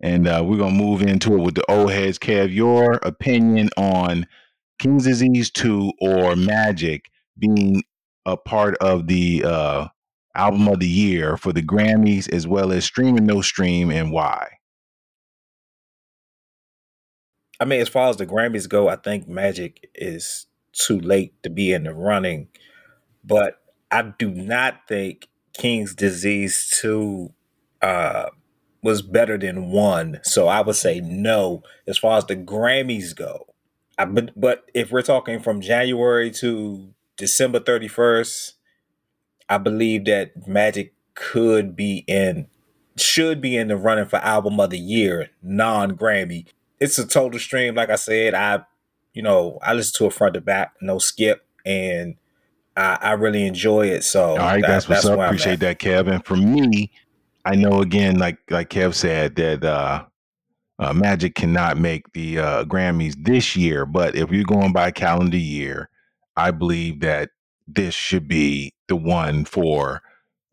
[0.00, 2.18] And uh, we're going to move into it with the old heads.
[2.18, 4.26] Kev, your opinion on
[4.78, 7.82] King's Disease 2 or Magic being
[8.24, 9.88] a part of the uh,
[10.34, 14.10] album of the year for the Grammys, as well as Stream and No Stream, and
[14.10, 14.48] why?
[17.60, 21.50] I mean, as far as the Grammys go, I think Magic is too late to
[21.50, 22.48] be in the running.
[23.22, 27.32] But I do not think King's Disease 2
[27.82, 28.26] uh,
[28.82, 30.20] was better than one.
[30.22, 33.46] So I would say no as far as the Grammys go.
[33.98, 38.54] I, but, but if we're talking from January to December 31st,
[39.48, 42.46] I believe that Magic could be in,
[42.96, 46.46] should be in the running for album of the year, non Grammy.
[46.78, 47.74] It's a total stream.
[47.74, 48.64] Like I said, I,
[49.12, 52.16] you know, I listen to it front to back, no skip, and
[52.76, 54.04] I, I really enjoy it.
[54.04, 55.18] So All right, that- that's what's up.
[55.18, 56.10] Appreciate that, Kev.
[56.12, 56.90] And for me,
[57.44, 60.04] I know again, like like Kev said, that uh,
[60.78, 63.86] uh, Magic cannot make the uh, Grammys this year.
[63.86, 65.88] But if you're going by calendar year,
[66.36, 67.30] I believe that
[67.66, 70.02] this should be the one for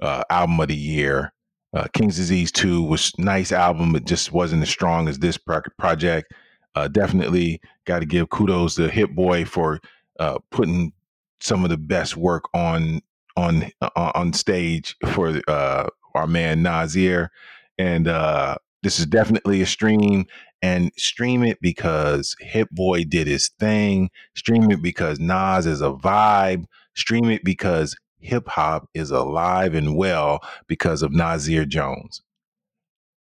[0.02, 1.34] uh, album of the year.
[1.74, 5.62] Uh, King's Disease 2 was nice album, but just wasn't as strong as this pro-
[5.78, 6.34] project.
[6.76, 9.80] Uh, definitely got to give kudos to Hit Boy for
[10.20, 10.94] uh, putting
[11.39, 13.02] some of the best work on
[13.36, 17.32] on uh, on stage for uh, our man Nasir,
[17.78, 20.26] and uh, this is definitely a stream.
[20.63, 24.10] And stream it because Hit Boy did his thing.
[24.36, 26.65] Stream it because Nas is a vibe.
[26.95, 32.23] Stream it because hip hop is alive and well because of Nasir Jones.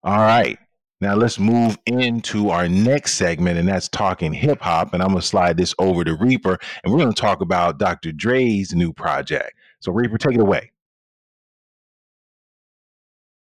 [0.04, 0.58] All right.
[1.02, 4.94] Now let's move into our next segment, and that's talking hip hop.
[4.94, 8.12] And I'm gonna slide this over to Reaper, and we're gonna talk about Dr.
[8.12, 9.54] Dre's new project.
[9.80, 10.72] So Reaper, take it away.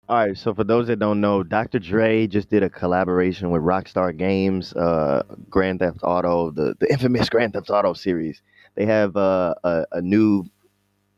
[0.09, 1.79] All right, so for those that don't know, Dr.
[1.79, 7.27] Dre just did a collaboration with Rockstar Games, uh, Grand Theft Auto, the, the infamous
[7.31, 8.41] Grand Theft Auto series.
[8.75, 10.45] They have uh, a, a new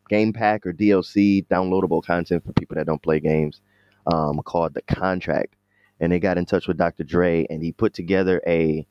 [0.07, 3.59] game pack or DLC, downloadable content for people that don't play games,
[4.05, 5.56] um, called The Contract.
[5.99, 7.03] And they got in touch with Dr.
[7.03, 8.85] Dre, and he put together a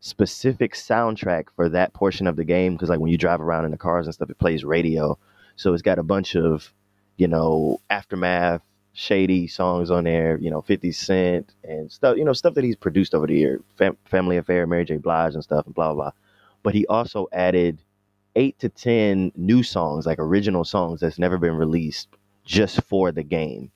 [0.00, 2.74] specific soundtrack for that portion of the game.
[2.74, 5.18] Because like when you drive around in the cars and stuff, it plays radio.
[5.56, 6.72] So it's got a bunch of,
[7.16, 12.32] you know, aftermath shady songs on there, you know, 50 Cent and stuff, you know,
[12.32, 14.96] stuff that he's produced over the year, Fam- Family Affair, Mary J.
[14.96, 16.10] Blige and stuff, and blah, blah, blah.
[16.62, 17.80] But he also added
[18.36, 22.08] eight to 10 new songs, like original songs that's never been released
[22.44, 23.70] just for the game.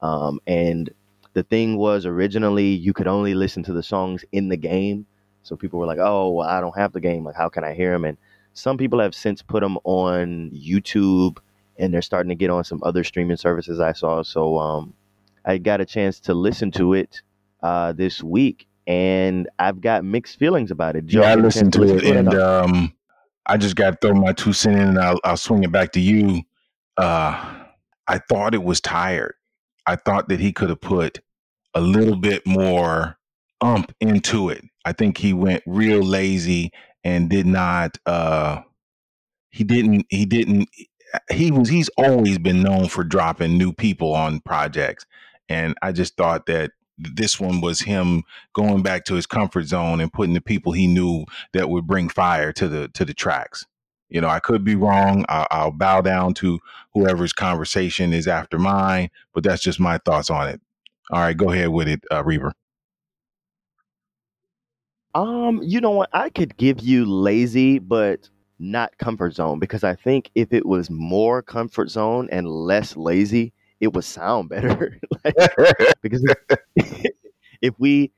[0.00, 0.90] Um, and
[1.38, 5.06] the thing was originally you could only listen to the songs in the game.
[5.44, 7.22] So people were like, oh, well, I don't have the game.
[7.24, 8.04] Like, how can I hear them?
[8.04, 8.18] And
[8.54, 11.38] some people have since put them on YouTube
[11.78, 14.24] and they're starting to get on some other streaming services I saw.
[14.24, 14.94] So um,
[15.44, 17.22] I got a chance to listen to it
[17.62, 21.06] uh, this week, and I've got mixed feelings about it.
[21.06, 22.92] Joe, Yeah, I listened to listen it, and um,
[23.46, 25.92] I just got to throw my two cents in, and I'll, I'll swing it back
[25.92, 26.42] to you.
[26.96, 27.62] Uh,
[28.08, 29.34] I thought it was tired.
[29.86, 31.20] I thought that he could have put
[31.78, 33.16] a little bit more
[33.60, 34.64] ump into it.
[34.84, 36.72] I think he went real lazy
[37.04, 37.98] and did not.
[38.04, 38.62] Uh,
[39.50, 40.06] he didn't.
[40.10, 40.68] He didn't.
[41.30, 41.68] He was.
[41.68, 45.06] He's always been known for dropping new people on projects,
[45.48, 50.00] and I just thought that this one was him going back to his comfort zone
[50.00, 53.66] and putting the people he knew that would bring fire to the to the tracks.
[54.08, 55.24] You know, I could be wrong.
[55.28, 56.58] I'll, I'll bow down to
[56.94, 60.60] whoever's conversation is after mine, but that's just my thoughts on it.
[61.10, 62.52] All right, go ahead with it, uh, Reaper.
[65.14, 66.10] Um, you know what?
[66.12, 70.90] I could give you lazy, but not comfort zone because I think if it was
[70.90, 74.98] more comfort zone and less lazy, it would sound better.
[75.24, 75.34] like,
[76.02, 76.22] because
[76.76, 77.12] if,
[77.62, 78.12] if we,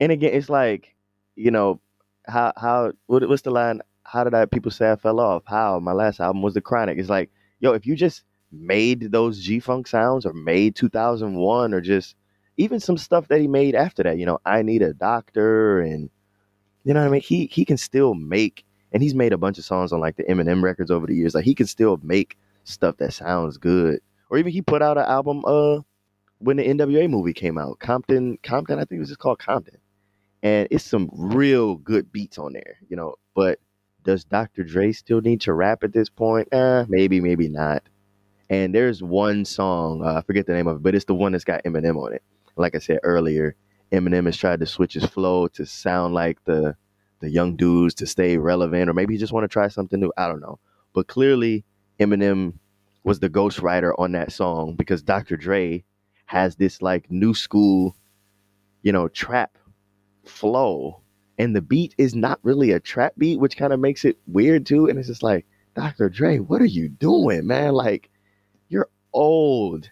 [0.00, 0.94] and again, it's like,
[1.36, 1.80] you know,
[2.26, 3.82] how how what, what's the line?
[4.04, 5.44] How did I people say I fell off?
[5.46, 6.98] How my last album was the Chronic.
[6.98, 11.80] It's like, yo, if you just made those G Funk sounds or made 2001 or
[11.80, 12.16] just
[12.56, 16.10] even some stuff that he made after that, you know, I need a doctor and
[16.84, 17.20] you know what I mean?
[17.20, 20.24] He he can still make, and he's made a bunch of songs on like the
[20.24, 21.34] Eminem records over the years.
[21.34, 24.00] Like he can still make stuff that sounds good.
[24.30, 25.80] Or even he put out an album uh
[26.38, 29.76] when the NWA movie came out, Compton, Compton, I think it was just called Compton,
[30.42, 33.16] and it's some real good beats on there, you know.
[33.34, 33.58] But
[34.04, 34.64] does Dr.
[34.64, 36.48] Dre still need to rap at this point?
[36.52, 37.82] Eh, maybe, maybe not.
[38.48, 41.32] And there's one song, uh, I forget the name of it, but it's the one
[41.32, 42.22] that's got Eminem on it.
[42.60, 43.56] Like I said earlier,
[43.92, 46.76] Eminem has tried to switch his flow to sound like the
[47.20, 50.12] the young dudes to stay relevant, or maybe he just want to try something new.
[50.16, 50.58] I don't know.
[50.94, 51.64] But clearly,
[51.98, 52.54] Eminem
[53.04, 55.36] was the ghostwriter on that song because Dr.
[55.36, 55.84] Dre
[56.26, 57.96] has this like new school,
[58.82, 59.58] you know, trap
[60.24, 61.02] flow,
[61.38, 64.66] and the beat is not really a trap beat, which kind of makes it weird
[64.66, 64.86] too.
[64.86, 66.08] And it's just like, Dr.
[66.08, 67.72] Dre, what are you doing, man?
[67.72, 68.10] Like,
[68.68, 69.90] you're old.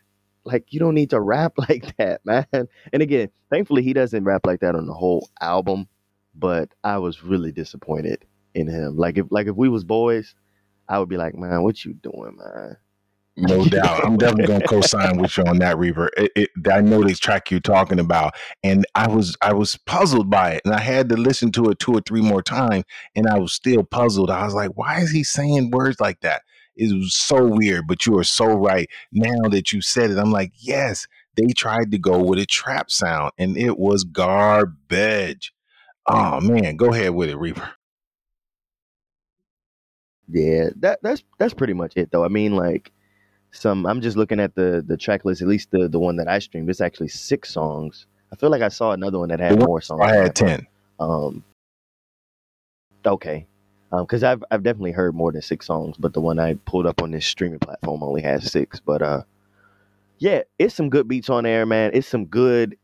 [0.48, 2.46] Like, you don't need to rap like that, man.
[2.92, 5.88] And again, thankfully, he doesn't rap like that on the whole album.
[6.34, 8.24] But I was really disappointed
[8.55, 8.96] in him.
[8.96, 10.34] Like, if like if we was boys,
[10.88, 12.76] I would be like, man, what you doing, man?
[13.38, 14.05] No doubt.
[14.05, 16.11] I'm definitely going to co-sign with you on that, Reaper.
[16.16, 18.34] It, it, I know this track you're talking about,
[18.64, 21.78] and I was I was puzzled by it, and I had to listen to it
[21.78, 22.84] two or three more times,
[23.14, 24.30] and I was still puzzled.
[24.30, 26.42] I was like, why is he saying words like that?
[26.79, 28.89] It was so weird, but you are so right.
[29.12, 31.07] Now that you said it, I'm like, yes,
[31.37, 35.53] they tried to go with a trap sound, and it was garbage.
[36.07, 37.68] Oh man, go ahead with it, Reaper.
[40.29, 42.24] Yeah, that that's that's pretty much it though.
[42.24, 42.93] I mean, like
[43.51, 46.29] some I'm just looking at the the track list, at least the the one that
[46.29, 46.68] I streamed.
[46.70, 48.07] It's actually six songs.
[48.33, 50.01] I feel like I saw another one that had more songs.
[50.03, 50.66] I had ten.
[51.01, 51.45] um,
[53.07, 53.47] okay,
[53.91, 57.03] because I've I've definitely heard more than six songs, but the one I pulled up
[57.03, 58.80] on this streaming platform only has six.
[58.80, 59.22] But uh,
[60.18, 61.93] yeah, it's some good beats on there, man.
[61.95, 62.76] It's some good,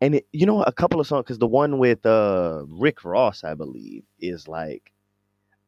[0.00, 3.44] and it, you know a couple of songs because the one with uh Rick Ross,
[3.44, 4.92] I believe, is like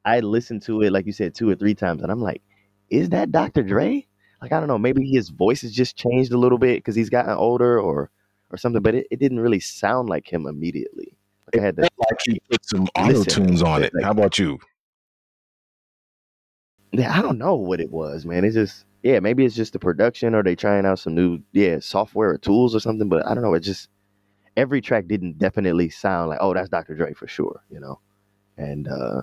[0.05, 2.43] I listened to it like you said two or three times, and I'm like,
[2.91, 3.63] is that Dr.
[3.63, 4.07] Dre?
[4.43, 7.11] Like I don't know, maybe his voice has just changed a little bit because he's
[7.11, 8.11] gotten older or
[8.51, 11.17] or something, but it, it didn't really sound like him immediately.
[11.57, 13.93] I had to Like he put some auto tunes on it.
[13.95, 14.59] like- How about you?
[16.93, 18.45] Yeah, I don't know what it was, man.
[18.45, 21.79] It's just yeah, maybe it's just the production or they trying out some new yeah
[21.81, 23.09] software or tools or something.
[23.09, 23.55] But I don't know.
[23.55, 23.89] It just
[24.57, 26.95] every track didn't definitely sound like oh that's Dr.
[26.97, 28.01] Dre for sure, you know.
[28.57, 29.23] And uh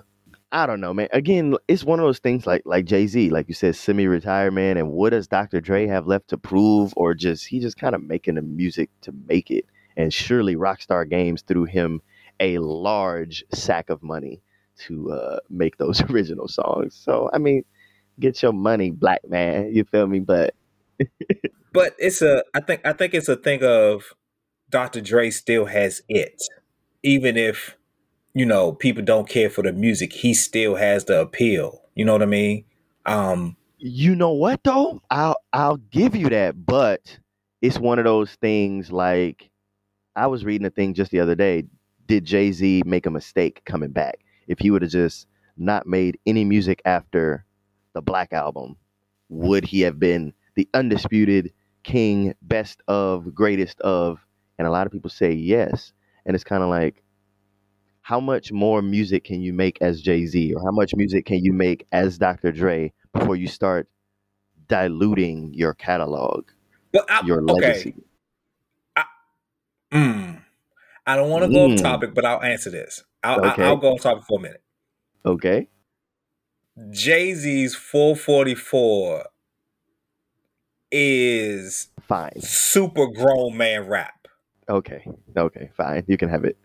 [0.50, 1.08] I don't know, man.
[1.12, 4.78] Again, it's one of those things like like Jay Z, like you said, semi-retirement.
[4.78, 5.60] And what does Dr.
[5.60, 9.12] Dre have left to prove, or just he just kind of making the music to
[9.28, 9.66] make it?
[9.98, 12.00] And surely Rockstar Games threw him
[12.40, 14.42] a large sack of money
[14.86, 16.94] to uh, make those original songs.
[16.94, 17.64] So I mean,
[18.20, 19.74] get your money, black man.
[19.74, 20.20] You feel me?
[20.20, 20.54] But
[21.72, 24.14] But it's a I think I think it's a thing of
[24.70, 25.00] Dr.
[25.00, 26.42] Dre still has it.
[27.02, 27.76] Even if,
[28.34, 31.82] you know, people don't care for the music, he still has the appeal.
[31.94, 32.64] You know what I mean?
[33.06, 35.00] Um you know what though?
[35.10, 37.18] I'll I'll give you that, but
[37.62, 39.50] it's one of those things like
[40.16, 41.64] I was reading a thing just the other day.
[42.08, 44.18] Did Jay Z make a mistake coming back?
[44.48, 47.44] If he would have just not made any music after
[47.92, 48.76] the Black album,
[49.28, 51.52] would he have been the undisputed
[51.84, 54.18] king, best of, greatest of?
[54.58, 55.92] And a lot of people say yes.
[56.26, 57.04] And it's kind of like,
[58.00, 61.44] how much more music can you make as Jay Z, or how much music can
[61.44, 62.52] you make as Dr.
[62.52, 63.86] Dre before you start
[64.66, 66.46] diluting your catalog,
[66.90, 67.52] but I, your okay.
[67.52, 67.94] legacy?
[69.92, 70.42] Mm.
[71.08, 71.74] I don't want to go Mm.
[71.74, 73.02] off topic, but I'll answer this.
[73.24, 73.64] I'll, Okay.
[73.64, 74.62] I'll go off topic for a minute.
[75.26, 75.68] Okay.
[76.92, 79.24] Jay Z's 444
[80.90, 82.40] is Fine.
[82.40, 84.28] super grown man rap.
[84.68, 85.04] Okay.
[85.36, 85.70] Okay.
[85.76, 86.04] Fine.
[86.06, 86.56] You can have it.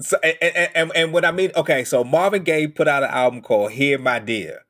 [0.00, 3.10] So, and, and, and, and what I mean, okay, so Marvin Gaye put out an
[3.10, 4.60] album called "Here My Dear,"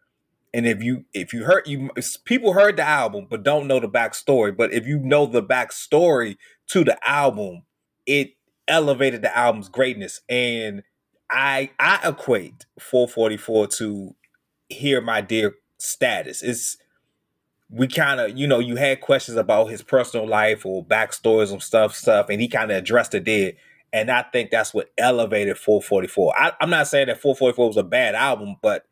[0.53, 1.89] and if you if you heard you
[2.25, 6.37] people heard the album but don't know the backstory, but if you know the backstory
[6.71, 7.63] to the album,
[8.07, 8.31] it
[8.71, 10.23] elevated the album's greatness.
[10.29, 10.83] And
[11.31, 14.15] I I equate 444 to
[14.69, 16.43] Here My Dear" status.
[16.43, 16.79] It's
[17.69, 21.63] we kind of you know you had questions about his personal life or backstories and
[21.63, 23.53] stuff stuff, and he kind of addressed it there.
[23.93, 26.41] And I think that's what elevated 444.
[26.41, 28.87] I, I'm not saying that 444 was a bad album, but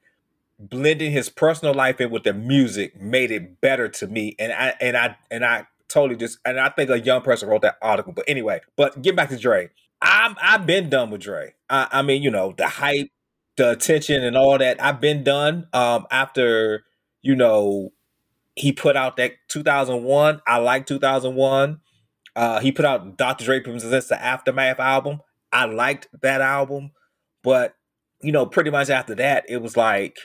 [0.58, 4.34] blending his personal life in with the music made it better to me.
[4.38, 7.62] And I and I and I totally just and I think a young person wrote
[7.62, 8.12] that article.
[8.12, 9.70] But anyway, but get back to Dre.
[10.00, 11.54] I'm I've been done with Dre.
[11.68, 13.10] I, I mean, you know, the hype,
[13.56, 14.82] the attention, and all that.
[14.82, 15.66] I've been done.
[15.72, 16.84] Um, after
[17.22, 17.92] you know,
[18.54, 20.40] he put out that 2001.
[20.46, 21.80] I like 2001.
[22.36, 23.44] Uh, he put out Dr.
[23.44, 25.20] Dre presents the Aftermath album.
[25.52, 26.92] I liked that album,
[27.42, 27.74] but
[28.20, 30.18] you know, pretty much after that, it was like,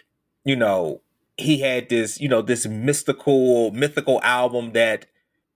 [0.44, 1.02] you know,
[1.38, 5.06] he had this, you know, this mystical, mythical album that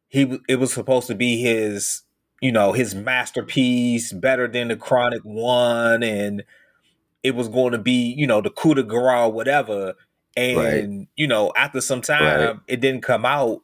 [0.10, 2.04] he it was supposed to be his,
[2.42, 6.44] you know, his masterpiece, better than the Chronic One, and
[7.24, 9.96] it was going to be, you know, the coup de grace, whatever.
[10.36, 13.62] And you know, after some time, it didn't come out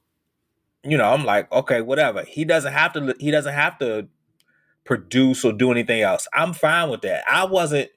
[0.84, 2.24] you know, I'm like, okay, whatever.
[2.24, 3.16] He doesn't have to.
[3.20, 4.08] He doesn't have to
[4.84, 6.28] produce or do anything else.
[6.34, 7.24] I'm fine with that.
[7.30, 7.90] I wasn't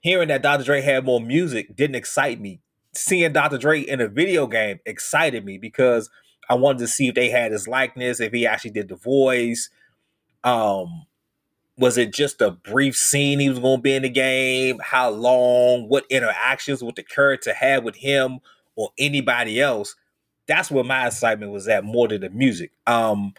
[0.00, 0.64] hearing that Dr.
[0.64, 1.76] Dre had more music.
[1.76, 2.60] Didn't excite me.
[2.94, 3.58] Seeing Dr.
[3.58, 6.10] Dre in a video game excited me because
[6.48, 9.70] I wanted to see if they had his likeness, if he actually did the voice.
[10.44, 11.06] Um,
[11.78, 14.78] was it just a brief scene he was going to be in the game?
[14.82, 15.88] How long?
[15.88, 18.40] What interactions would the character have with him
[18.76, 19.94] or anybody else?
[20.46, 22.72] that's where my excitement was at more than the music.
[22.86, 23.34] Um,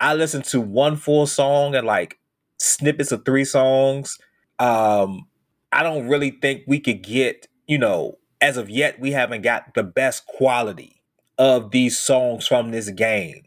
[0.00, 2.18] I listened to one full song and like
[2.58, 4.18] snippets of three songs.
[4.58, 5.28] Um,
[5.72, 9.74] I don't really think we could get, you know, as of yet, we haven't got
[9.74, 10.97] the best quality
[11.38, 13.42] of these songs from this game.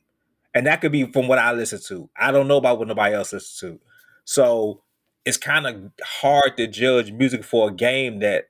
[0.53, 2.09] And that could be from what I listen to.
[2.17, 3.79] I don't know about what nobody else listens to.
[4.25, 4.81] So
[5.25, 8.45] it's kind of hard to judge music for a game that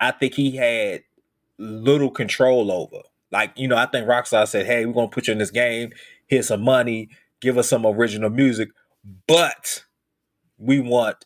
[0.00, 1.02] I think he had
[1.58, 3.02] little control over.
[3.30, 5.50] Like, you know, I think Rockstar said, hey, we're going to put you in this
[5.50, 5.92] game.
[6.26, 7.10] Here's some money.
[7.40, 8.70] Give us some original music.
[9.26, 9.84] But
[10.58, 11.24] we want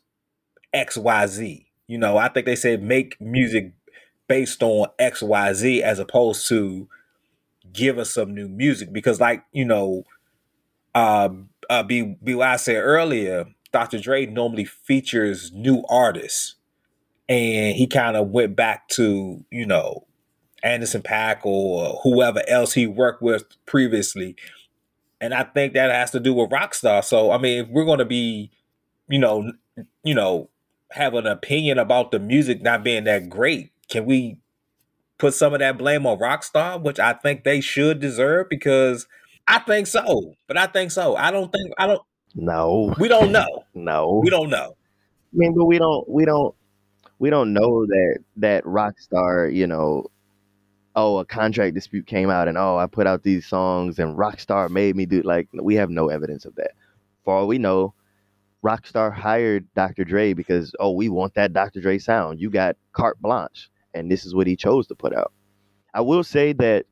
[0.75, 1.67] XYZ.
[1.87, 3.73] You know, I think they said make music
[4.29, 6.89] based on XYZ as opposed to
[7.73, 8.93] give us some new music.
[8.93, 10.05] Because, like, you know,
[10.95, 11.31] uh,
[11.71, 12.57] uh, B, B.Y.
[12.57, 13.99] said earlier, Dr.
[13.99, 16.57] Dre normally features new artists.
[17.29, 20.07] And he kind of went back to, you know,
[20.63, 24.37] Anderson .Paak or whoever else he worked with previously.
[25.21, 27.05] And I think that has to do with Rockstar.
[27.05, 28.51] So I mean, if we're gonna be,
[29.09, 29.53] you know,
[30.05, 30.51] you know,
[30.93, 34.39] have an opinion about the music not being that great, can we
[35.23, 39.07] put some of that blame on Rockstar, which I think they should deserve because
[39.47, 40.35] I think so.
[40.49, 41.15] But I think so.
[41.15, 42.03] I don't think I don't
[42.35, 43.65] No, we don't know.
[43.73, 44.21] no.
[44.23, 44.75] We don't know.
[44.75, 46.55] I mean, but we don't, we don't,
[47.21, 50.07] we don't know that that Rockstar, you know,
[50.97, 54.69] oh, a contract dispute came out, and oh, I put out these songs, and Rockstar
[54.71, 55.23] made me do.
[55.23, 56.73] Like, we have no evidence of that.
[57.25, 57.95] For all we know,
[58.65, 60.05] Rockstar hired Dr.
[60.05, 61.81] Dre because oh, we want that Dr.
[61.81, 62.41] Dre sound.
[62.41, 65.33] You got carte blanche, and this is what he chose to put out.
[65.95, 66.87] I will say that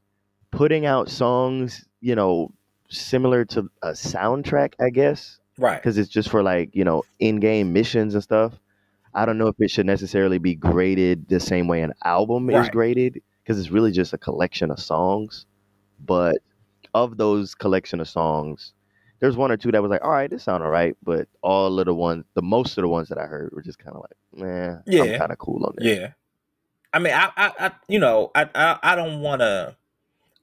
[0.50, 2.52] putting out songs, you know,
[2.88, 5.76] similar to a soundtrack, I guess, Right.
[5.80, 8.54] because it's just for like you know in-game missions and stuff.
[9.14, 12.68] I don't know if it should necessarily be graded the same way an album is
[12.70, 15.46] graded because it's really just a collection of songs.
[16.04, 16.38] But
[16.94, 18.72] of those collection of songs,
[19.18, 21.78] there's one or two that was like, all right, this sound all right, but all
[21.80, 24.02] of the ones, the most of the ones that I heard were just kind of
[24.02, 25.18] like, man, I'm Yeah.
[25.18, 25.98] kind of cool on this.
[25.98, 26.12] Yeah.
[26.92, 29.76] I mean, I, I, I you know, I, I, I don't want to.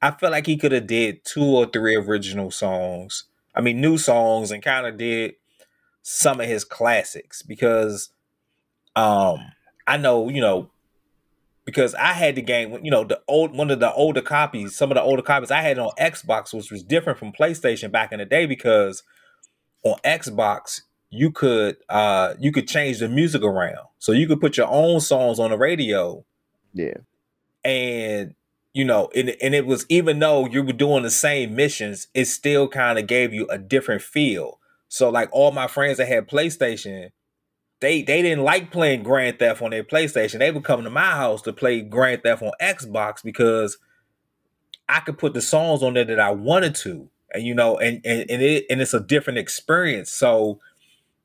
[0.02, 3.26] I feel like he could have did two or three original songs.
[3.56, 5.36] I mean, new songs, and kind of did
[6.04, 8.10] some of his classics because,
[8.96, 9.40] um,
[9.88, 10.70] I know you know,
[11.66, 12.78] because I had the game.
[12.84, 14.76] You know, the old one of the older copies.
[14.76, 18.12] Some of the older copies I had on Xbox, which was different from PlayStation back
[18.12, 19.04] in the day because
[19.84, 23.88] on Xbox you could uh you could change the music around.
[24.00, 26.26] So you could put your own songs on the radio
[26.78, 26.98] Yeah.
[27.64, 28.36] and
[28.74, 32.26] you know and, and it was even though you were doing the same missions it
[32.26, 34.60] still kind of gave you a different feel.
[34.90, 37.12] So like all my friends that had playstation
[37.82, 40.40] they they didn't like playing grand theft on their playstation.
[40.40, 43.78] They would come to my house to play grand theft on xbox because
[44.90, 47.10] i could put the songs on there that i wanted to.
[47.34, 50.12] And you know and and, and it and it's a different experience.
[50.12, 50.60] So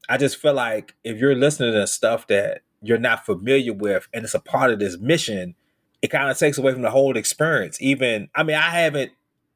[0.09, 4.25] i just feel like if you're listening to stuff that you're not familiar with and
[4.25, 5.55] it's a part of this mission
[6.03, 7.81] it kind of takes away from the whole experience.
[7.81, 9.13] Even, I mean, I haven't,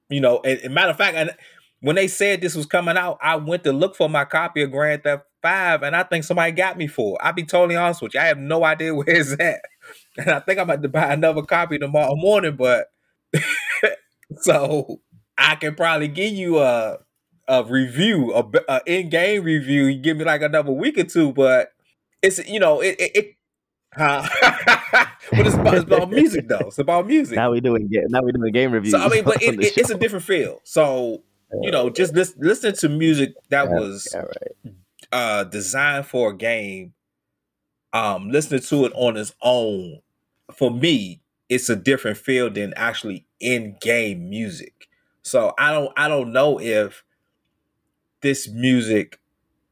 [0.09, 1.37] you know, and, and matter of fact,
[1.81, 4.70] when they said this was coming out, I went to look for my copy of
[4.70, 7.16] Grand Theft Five, and I think somebody got me for.
[7.16, 7.24] it.
[7.24, 9.61] I'll be totally honest with you, I have no idea where it's at,
[10.16, 12.57] and I think I'm about to buy another copy tomorrow morning.
[12.57, 12.87] But
[14.39, 15.01] so
[15.37, 16.99] I can probably give you a
[17.49, 19.85] a review, a, a in-game review.
[19.85, 21.72] You give me like another week or two, but
[22.22, 23.10] it's you know it it.
[23.16, 23.32] it
[23.94, 24.22] Huh?
[25.30, 26.66] but it's about, it's about music though.
[26.66, 27.36] It's about music.
[27.36, 28.92] Now we doing ga- now we doing game reviews.
[28.92, 30.60] So I mean, but it, it, it's a different feel.
[30.64, 31.22] So
[31.62, 34.74] you know, just lis- listen to music that Yeah, was yeah, right.
[35.12, 36.92] uh designed for a game.
[37.92, 40.00] Um, listening to it on its own,
[40.52, 44.88] for me, it's a different feel than actually in-game music.
[45.22, 47.02] So I don't I don't know if
[48.20, 49.20] this music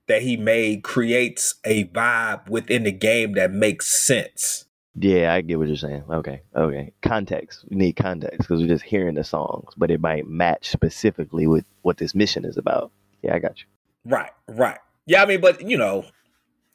[0.07, 4.67] that he made creates a vibe within the game that makes sense.
[4.97, 6.05] Yeah, I get what you're saying.
[6.09, 6.93] Okay, okay.
[7.03, 7.65] Context.
[7.69, 11.65] We need context because we're just hearing the songs, but it might match specifically with
[11.83, 12.93] what this mission is about.
[13.23, 13.67] Yeah, I got you.
[14.05, 14.79] Right, right.
[15.07, 16.05] Yeah, I mean, but you know,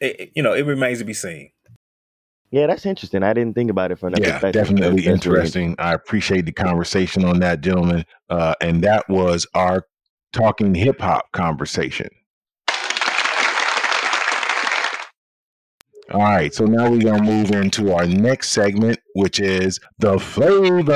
[0.01, 1.51] it, it- you know, it remains to be seen.
[2.51, 3.21] Yeah, that's interesting.
[3.21, 4.63] I didn't think about it from that Yeah, perspective.
[4.63, 5.75] definitely That's- that's really interesting.
[5.77, 8.05] I appreciate the conversation on that, gentlemen.
[8.29, 9.85] Uh, and that was our
[10.33, 12.09] talking hip hop conversation.
[16.11, 20.87] All right, so now we're gonna move into our next segment, which is the flavor,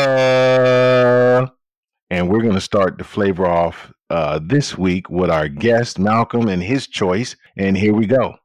[2.09, 6.63] and we're gonna start the flavor off uh, this week with our guest Malcolm and
[6.63, 7.35] his choice.
[7.55, 8.37] And here we go.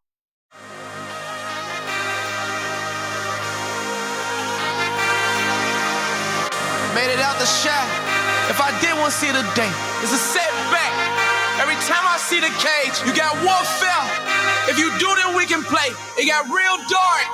[6.95, 7.89] Made it out the shot.
[8.51, 10.93] If I did want to see the day, it's a setback.
[11.59, 14.28] Every time I see the cage, you got warfare.
[14.69, 15.89] If you do, then we can play.
[16.21, 17.25] It got real dark.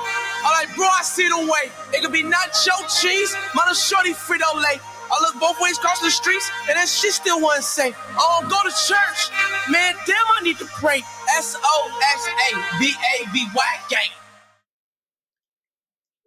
[0.45, 1.71] I like, bro, I see the way.
[1.93, 4.79] It could be nacho cheese, mother shorty Frito Lay.
[5.11, 7.95] I look both ways across the streets, and that shit still wasn't safe.
[8.09, 9.31] I don't go to church.
[9.69, 11.01] Man, damn, I need to pray.
[11.37, 14.09] S O S A B A B Y gang.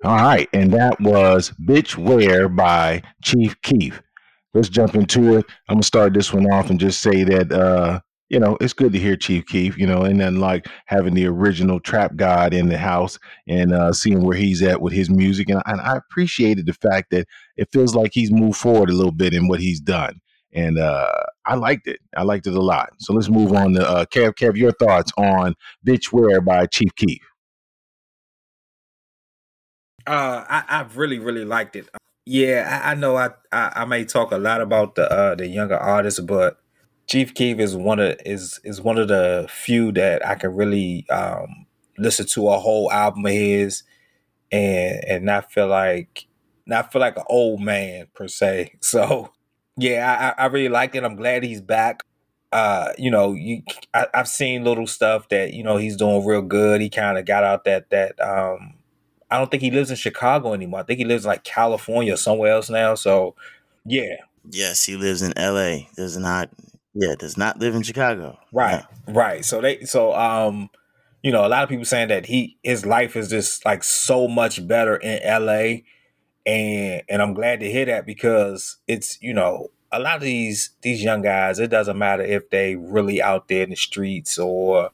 [0.04, 4.00] All right, and that was Bitch Where by Chief Keef.
[4.54, 5.46] Let's jump into it.
[5.68, 8.92] I'm gonna start this one off and just say that uh, you know, it's good
[8.92, 12.68] to hear Chief Keef, you know, and then like having the original trap god in
[12.68, 15.48] the house and uh seeing where he's at with his music.
[15.48, 17.26] And, and I appreciated the fact that
[17.56, 20.20] it feels like he's moved forward a little bit in what he's done.
[20.52, 21.12] And uh
[21.46, 22.00] I liked it.
[22.16, 22.90] I liked it a lot.
[22.98, 24.34] So let's move on to uh Kev.
[24.34, 25.54] Kev, your thoughts on
[25.86, 27.22] Bitch Where by Chief Keef.
[30.06, 31.86] Uh, I, I really, really liked it.
[32.24, 35.46] Yeah, I, I know I, I, I may talk a lot about the uh, the
[35.46, 36.58] younger artists, but
[37.08, 41.08] Chief Keef is one of is is one of the few that I can really
[41.10, 43.82] um, listen to a whole album of his
[44.52, 46.26] and and not feel like
[46.66, 48.74] not feel like an old man per se.
[48.82, 49.32] So
[49.76, 51.04] yeah, I, I really like it.
[51.04, 52.02] I'm glad he's back.
[52.50, 53.62] Uh, you know, you
[53.94, 56.80] I, I've seen little stuff that you know he's doing real good.
[56.80, 58.74] He kind of got out that that um
[59.30, 60.80] I don't think he lives in Chicago anymore.
[60.80, 62.94] I think he lives in like California or somewhere else now.
[62.94, 63.34] So
[63.86, 64.16] yeah,
[64.50, 65.88] Yes, he lives in L.A.
[65.96, 66.48] Does not,
[66.98, 68.38] yeah, does not live in Chicago.
[68.52, 69.44] right, right.
[69.44, 70.68] So they so um
[71.22, 74.26] you know a lot of people saying that he his life is just like so
[74.26, 75.84] much better in L.A.
[76.44, 80.70] and and I'm glad to hear that because it's you know a lot of these
[80.82, 84.90] these young guys it doesn't matter if they really out there in the streets or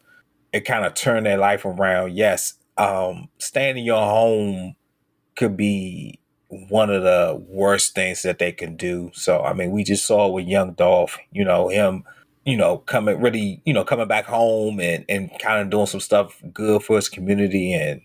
[0.52, 2.12] it kind of turn their life around.
[2.12, 4.76] Yes, um, staying in your home
[5.36, 6.20] could be
[6.68, 9.10] one of the worst things that they can do.
[9.14, 12.04] So I mean, we just saw with Young Dolph, you know, him,
[12.44, 16.00] you know, coming really, you know, coming back home and and kind of doing some
[16.00, 18.00] stuff good for his community and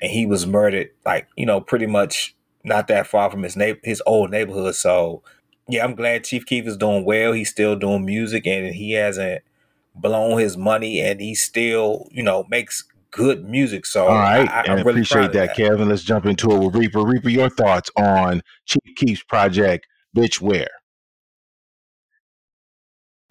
[0.00, 2.34] and he was murdered like, you know, pretty much
[2.64, 4.74] not that far from his na- his old neighborhood.
[4.74, 5.22] So
[5.68, 7.32] yeah, I'm glad Chief Keef is doing well.
[7.32, 9.42] He's still doing music and he hasn't
[9.94, 12.84] blown his money and he still, you know, makes
[13.18, 13.84] good music.
[13.84, 15.88] So All right, I, I, I'm really appreciate proud of that, Kevin.
[15.88, 17.00] Let's jump into it with Reaper.
[17.04, 20.68] Reaper, your thoughts on Chief Keef's project, Bitch Where?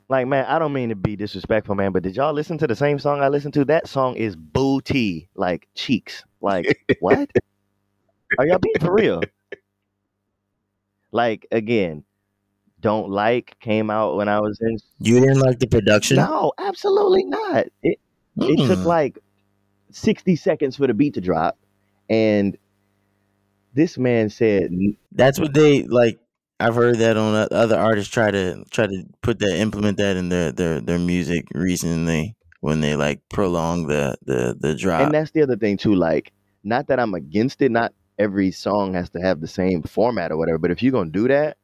[0.09, 2.75] Like, man, I don't mean to be disrespectful, man, but did y'all listen to the
[2.75, 3.65] same song I listened to?
[3.65, 6.23] That song is booty, like cheeks.
[6.41, 7.29] Like, what?
[8.37, 9.21] Are y'all being for real?
[11.11, 12.03] Like, again,
[12.81, 14.77] don't like came out when I was in.
[14.99, 16.17] You didn't like the production?
[16.17, 17.65] No, absolutely not.
[17.83, 17.99] It
[18.37, 18.85] it took Mm.
[18.85, 19.19] like
[19.91, 21.57] sixty seconds for the beat to drop,
[22.09, 22.57] and
[23.73, 24.71] this man said,
[25.11, 26.19] That's what they like.
[26.59, 30.29] I've heard that on other artists try to try to put that implement that in
[30.29, 35.01] their their their music recently when they like prolong the the the drop.
[35.01, 35.93] and that's the other thing too.
[35.93, 36.33] Like,
[36.63, 37.71] not that I'm against it.
[37.71, 40.57] Not every song has to have the same format or whatever.
[40.57, 41.57] But if you're gonna do that,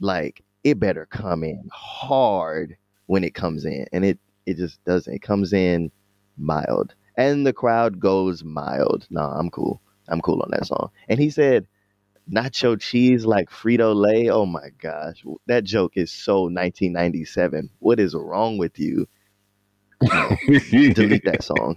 [0.00, 5.14] like, it better come in hard when it comes in, and it it just doesn't.
[5.14, 5.90] It comes in
[6.36, 9.06] mild, and the crowd goes mild.
[9.10, 9.80] No, I'm cool.
[10.08, 10.90] I'm cool on that song.
[11.08, 11.66] And he said,
[12.30, 17.70] "Nacho cheese like Frito Lay." Oh my gosh, that joke is so 1997.
[17.80, 19.06] What is wrong with you?
[20.94, 21.76] Delete that song.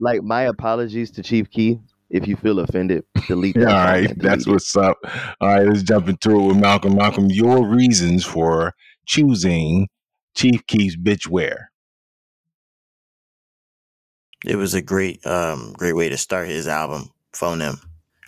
[0.00, 1.78] Like my apologies to Chief Keef.
[2.08, 3.76] If you feel offended, delete All that.
[3.80, 4.46] song right, that's it.
[4.46, 4.96] what's up.
[5.40, 6.94] All right, let's jump into it with Malcolm.
[6.94, 8.74] Malcolm, your reasons for
[9.06, 9.88] choosing
[10.36, 11.72] Chief Keef's Bitch Where?
[14.44, 17.80] It was a great um great way to start his album 4NEM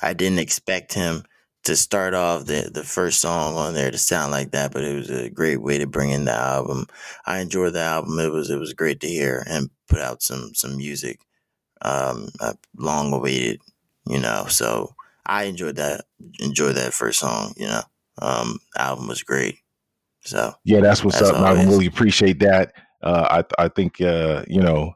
[0.03, 1.25] i didn't expect him
[1.65, 4.95] to start off the the first song on there to sound like that but it
[4.95, 6.87] was a great way to bring in the album
[7.27, 10.55] i enjoyed the album it was it was great to hear and put out some
[10.55, 11.21] some music
[11.83, 12.29] um
[12.77, 13.61] long awaited
[14.07, 14.95] you know so
[15.27, 16.05] i enjoyed that
[16.41, 17.83] enjoyed that first song you know
[18.21, 19.59] um album was great
[20.23, 21.67] so Yeah, that's what's up, always.
[21.67, 22.73] Really appreciate that.
[23.03, 24.95] Uh, I I think uh, you know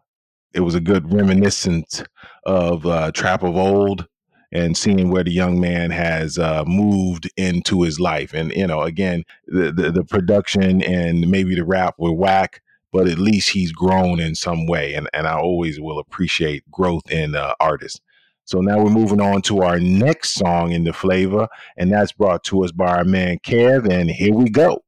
[0.54, 2.02] it was a good reminiscence
[2.44, 4.06] of uh, trap of old
[4.52, 8.34] and seeing where the young man has uh, moved into his life.
[8.34, 12.60] And you know, again, the, the the production and maybe the rap were whack,
[12.92, 14.94] but at least he's grown in some way.
[14.94, 18.00] And and I always will appreciate growth in uh, artists.
[18.44, 22.44] So now we're moving on to our next song in the flavor, and that's brought
[22.44, 23.88] to us by our man Kev.
[23.90, 24.82] And here we go.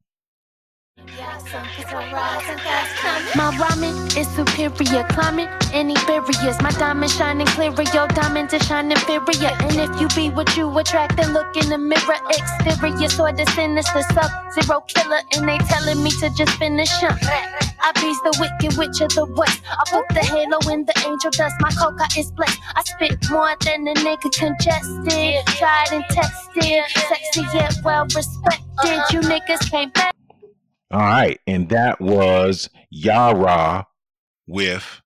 [3.37, 6.61] My ramen is superior, climbing any barriers.
[6.63, 9.51] My diamond shining clearer, your diamond is shining inferior.
[9.59, 12.19] And if you be what you attract, then look in the mirror.
[12.31, 17.19] Exterior, so the sinister sub zero killer, and they telling me to just finish up.
[17.23, 19.61] I be's the wicked witch of the west.
[19.69, 21.57] I put the halo in the angel dust.
[21.59, 22.61] My coca is blessed.
[22.77, 25.45] I spit more than a nigga congested.
[25.59, 28.63] Tried and tested, sexy yet well respected.
[28.79, 29.07] Uh-huh.
[29.13, 30.15] You niggas can't bet.
[30.95, 33.89] All right, and that was Yara
[34.47, 35.03] with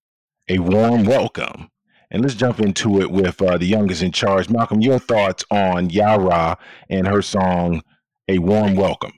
[0.48, 1.70] a warm welcome.
[2.10, 4.50] And let's jump into it with uh, the youngest in charge.
[4.50, 6.58] Malcolm, your thoughts on Yara
[6.90, 7.82] and her song
[8.28, 9.14] A Warm Welcome.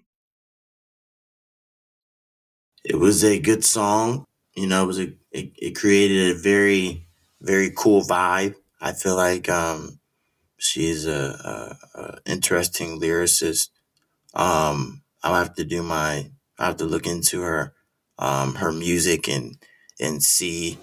[2.84, 4.26] it was a good song.
[4.56, 7.08] You know, it was a it, it created a very
[7.40, 8.54] very cool vibe.
[8.80, 10.00] I feel like um,
[10.58, 13.70] she's a, a, a interesting lyricist.
[14.34, 16.30] Um, I'll have to do my
[16.60, 17.74] I have to look into her
[18.18, 19.56] um, her music and
[19.98, 20.78] and see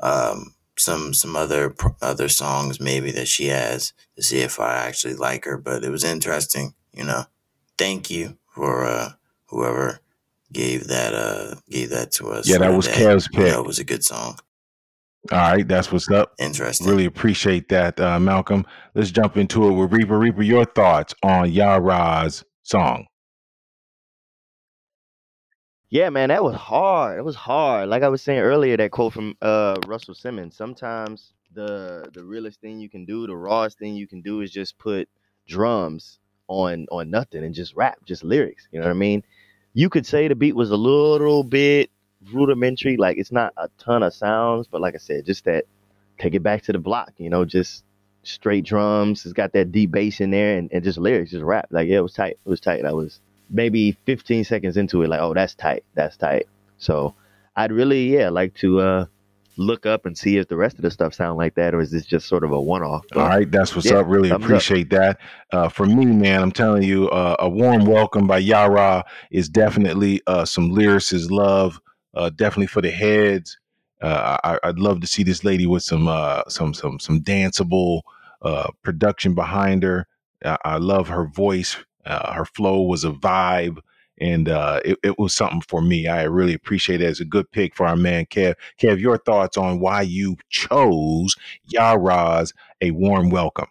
[0.00, 5.14] um, some some other other songs maybe that she has to see if I actually
[5.14, 5.56] like her.
[5.56, 7.24] But it was interesting, you know.
[7.78, 9.12] Thank you for uh,
[9.46, 10.00] whoever
[10.52, 12.48] gave that uh gave that to us.
[12.48, 13.54] Yeah, that was Kev's pick.
[13.54, 14.38] It was a good song.
[15.30, 16.32] All right, that's what's up.
[16.40, 16.88] Interesting.
[16.88, 18.66] Really appreciate that, uh, Malcolm.
[18.96, 20.18] Let's jump into it with Reaper.
[20.18, 23.06] Reaper, your thoughts on Yara's song?
[25.92, 27.18] Yeah, man, that was hard.
[27.18, 27.90] It was hard.
[27.90, 30.56] Like I was saying earlier, that quote from uh, Russell Simmons.
[30.56, 34.50] Sometimes the the realest thing you can do, the rawest thing you can do, is
[34.50, 35.06] just put
[35.46, 36.18] drums
[36.48, 38.66] on on nothing and just rap, just lyrics.
[38.72, 39.22] You know what I mean?
[39.74, 41.90] You could say the beat was a little bit
[42.32, 45.66] rudimentary, like it's not a ton of sounds, but like I said, just that
[46.16, 47.12] take it back to the block.
[47.18, 47.84] You know, just
[48.22, 49.26] straight drums.
[49.26, 51.66] It's got that deep bass in there and, and just lyrics, just rap.
[51.70, 52.38] Like yeah, it was tight.
[52.42, 52.82] It was tight.
[52.86, 53.20] I was
[53.52, 56.46] maybe 15 seconds into it, like oh that's tight, that's tight.
[56.78, 57.14] So
[57.54, 59.06] I'd really yeah like to uh
[59.56, 61.90] look up and see if the rest of the stuff sound like that, or is
[61.90, 63.04] this just sort of a one-off?
[63.14, 64.06] All right, that's what's yeah, up.
[64.06, 64.98] Really appreciate up.
[65.00, 65.18] that.
[65.50, 70.22] Uh, for me, man, I'm telling you, uh, a warm welcome by Yara is definitely
[70.26, 71.80] uh, some lyricist love.
[72.14, 73.58] Uh, definitely for the heads.
[74.00, 78.02] Uh, I, would love to see this lady with some uh, some some some danceable
[78.82, 80.06] production behind her.
[80.44, 81.76] I, I love her voice.
[82.04, 83.78] Her flow was a vibe
[84.22, 86.06] and uh, it, it, was something for me.
[86.06, 88.54] I really appreciate it as a good pick for our man Kev.
[88.80, 91.34] Kev, your thoughts on why you chose
[91.64, 93.68] Yara's "A Warm Welcome"?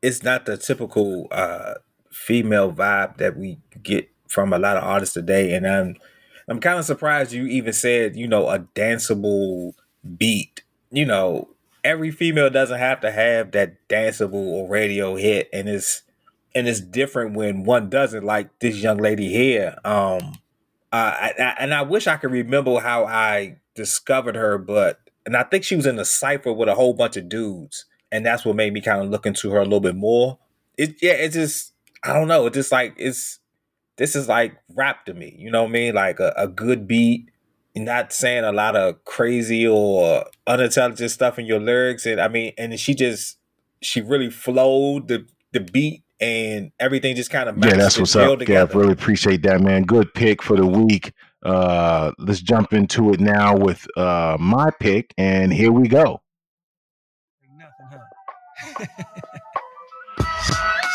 [0.00, 1.74] It's not the typical uh,
[2.10, 5.96] female vibe that we get from a lot of artists today, and I'm
[6.48, 9.72] I'm kind of surprised you even said you know a danceable
[10.16, 10.62] beat.
[10.92, 11.50] You know,
[11.84, 16.02] every female doesn't have to have that danceable or radio hit, and it's
[16.54, 19.76] and it's different when one doesn't like this young lady here.
[19.84, 20.38] Um
[20.92, 25.44] I, I, and i wish i could remember how i discovered her but and i
[25.44, 28.56] think she was in a cipher with a whole bunch of dudes and that's what
[28.56, 30.38] made me kind of look into her a little bit more.
[30.76, 31.72] It yeah it's just
[32.02, 33.38] i don't know it's just like it's
[33.96, 35.94] this is like rap to me you know what i mean?
[35.94, 37.30] Like a, a good beat
[37.76, 42.52] not saying a lot of crazy or unintelligent stuff in your lyrics and i mean
[42.58, 43.38] and she just
[43.80, 47.76] she really flowed the the beat and everything just kind of yeah.
[47.76, 48.74] That's what's up, Gav.
[48.74, 49.84] Really appreciate that, man.
[49.84, 51.12] Good pick for the week.
[51.42, 56.20] Uh, let's jump into it now with uh my pick, and here we go.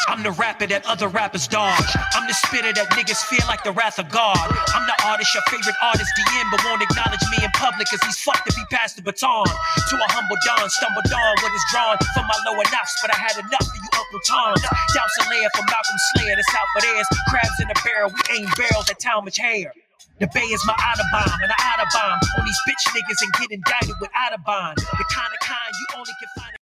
[0.07, 1.89] I'm the rapper that other rappers dodge.
[2.13, 4.37] I'm the spitter that niggas fear like the wrath of God.
[4.77, 8.21] I'm the artist your favorite artist DM, but won't acknowledge me in public cause he's
[8.21, 9.49] fucked if he passed the baton.
[9.49, 13.17] To a humble Don, stumbled on what is drawn from my lower notch, but I
[13.17, 14.53] had enough for you Uncle Tom.
[14.93, 17.07] Douse a layer from Malcolm Slayer, the South of theirs.
[17.33, 19.73] Crabs in a barrel, we aim barrels at Talmadge hair.
[20.21, 23.97] The Bay is my Autobahn, and I Autobahn on these bitch niggas and get indicted
[23.99, 24.75] with Autobahn.
[24.77, 26.64] The kind of kind you only can find.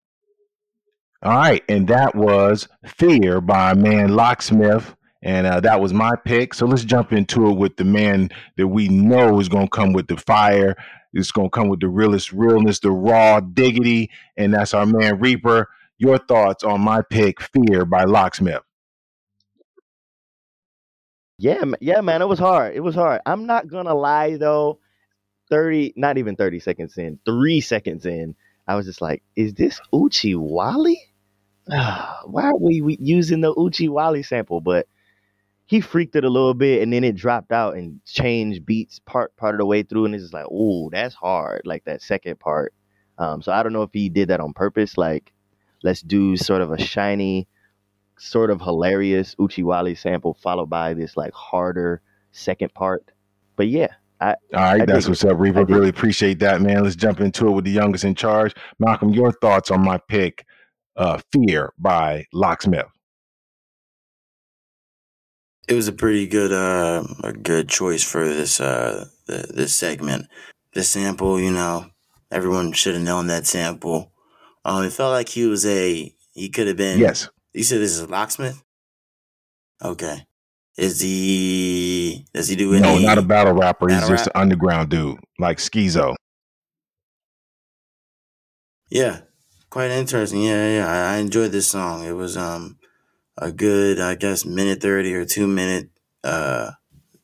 [1.25, 4.95] All right, and that was Fear by man Locksmith.
[5.22, 6.53] And uh, that was my pick.
[6.53, 9.95] So let's jump into it with the man that we know is going to come
[9.95, 10.77] with the fire.
[11.14, 14.11] It's going to come with the realest realness, the raw diggity.
[14.37, 15.70] And that's our man Reaper.
[15.97, 18.61] Your thoughts on my pick, Fear by Locksmith.
[21.39, 22.77] Yeah, yeah, man, it was hard.
[22.77, 23.22] It was hard.
[23.25, 24.79] I'm not to lie, though.
[25.49, 28.35] 30, not even 30 seconds in, three seconds in,
[28.66, 31.01] I was just like, is this Oochie Wally?
[31.67, 34.61] why are we, we using the Oochie Wally sample?
[34.61, 34.87] But
[35.67, 39.35] he freaked it a little bit and then it dropped out and changed beats part
[39.37, 42.39] part of the way through and it's just like, oh, that's hard, like that second
[42.39, 42.75] part.
[43.19, 45.33] Um, so I don't know if he did that on purpose, like
[45.83, 47.49] let's do sort of a shiny,
[48.19, 52.03] sort of hilarious Oochie Wally sample followed by this like harder
[52.33, 53.11] second part.
[53.57, 53.89] But yeah,
[54.21, 55.65] I, All right, I that's what's up, Reaper.
[55.65, 56.83] Really appreciate that, man.
[56.83, 58.55] Let's jump into it with the youngest in charge.
[58.79, 60.45] Malcolm, your thoughts on my pick
[60.97, 62.87] uh, Fear by Locksmith.
[65.67, 70.27] It was a pretty good uh, a good choice for this uh, the, this segment.
[70.75, 71.87] The sample, you know,
[72.31, 74.13] everyone should have known that sample.
[74.65, 76.99] Um, it felt like he was a he could have been.
[76.99, 77.31] Yes.
[77.53, 78.63] You said this is a locksmith.
[79.83, 80.27] Okay.
[80.77, 82.27] Is he?
[82.35, 82.83] Does he do any?
[82.83, 83.87] No, not a battle rapper.
[83.87, 84.35] Battle He's just rap?
[84.35, 86.15] an underground dude, like Schizo.
[88.91, 89.21] Yeah,
[89.75, 90.41] quite interesting.
[90.41, 92.05] Yeah, yeah, I, I enjoyed this song.
[92.05, 92.79] It was um
[93.37, 95.91] a good, I guess, minute thirty or two minute
[96.22, 96.70] uh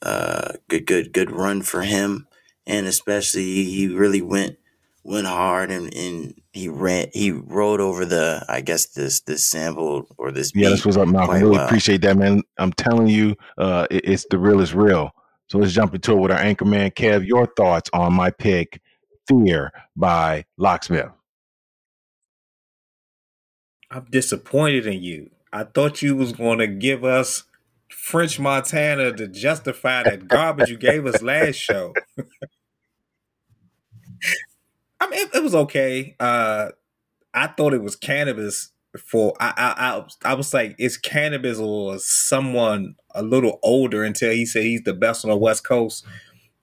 [0.02, 2.26] uh good good good run for him,
[2.66, 4.56] and especially he really went
[5.04, 10.08] went hard and, and he ran he rode over the I guess this this sample
[10.18, 11.66] or this yeah this was up Malcolm I really well.
[11.66, 15.12] appreciate that man I'm telling you uh it, it's the real is real
[15.48, 18.78] so let's jump into it with our anchor man Kev your thoughts on my pick
[19.26, 21.10] Fear by Locksmith.
[23.90, 25.30] I'm disappointed in you.
[25.52, 27.44] I thought you was going to give us
[27.88, 31.92] French Montana to justify that garbage you gave us last show.
[35.00, 36.14] I mean, it, it, was okay.
[36.20, 36.68] Uh,
[37.34, 38.68] I thought it was Canibus
[38.98, 44.32] for I, I I I was like, it's Canibus or someone a little older until
[44.32, 46.04] he said he's the best on the West Coast.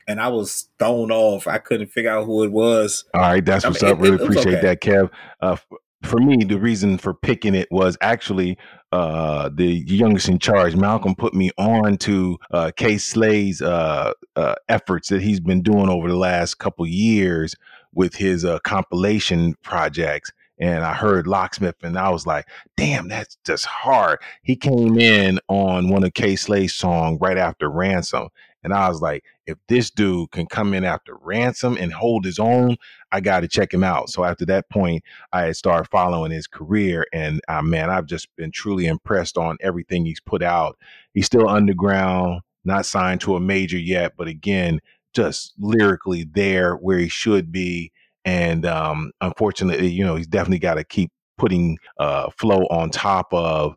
[0.10, 1.48] And I was thrown off.
[1.48, 3.04] I couldn't figure out who it was.
[3.14, 3.98] All right, that's I what's mean, up.
[3.98, 4.62] It, really it, appreciate okay.
[4.62, 5.10] that, Kev.
[5.42, 5.58] Uh,
[6.04, 8.58] for me, the reason for picking it was actually
[8.92, 10.76] uh, the youngest in charge.
[10.76, 15.90] Malcolm put me on to uh, Kay Slay's uh, uh, efforts that he's been doing
[15.90, 17.56] over the last couple years
[17.94, 20.32] with his uh, compilation projects.
[20.60, 25.40] And I heard Locksmith, and I was like, "Damn, that's just hard." He came in
[25.48, 28.30] on one of Kay Slay's song right after Ransom,
[28.64, 32.40] and I was like, if this dude can come in after ransom and hold his
[32.40, 32.78] own,
[33.12, 34.10] I got to check him out.
[34.10, 37.06] So after that point, I started following his career.
[37.14, 40.78] And uh, man, I've just been truly impressed on everything he's put out.
[41.14, 44.82] He's still underground, not signed to a major yet, but again,
[45.14, 47.92] just lyrically there where he should be.
[48.26, 53.34] And um, unfortunately, you know, he's definitely got to keep putting uh, flow on top
[53.34, 53.76] of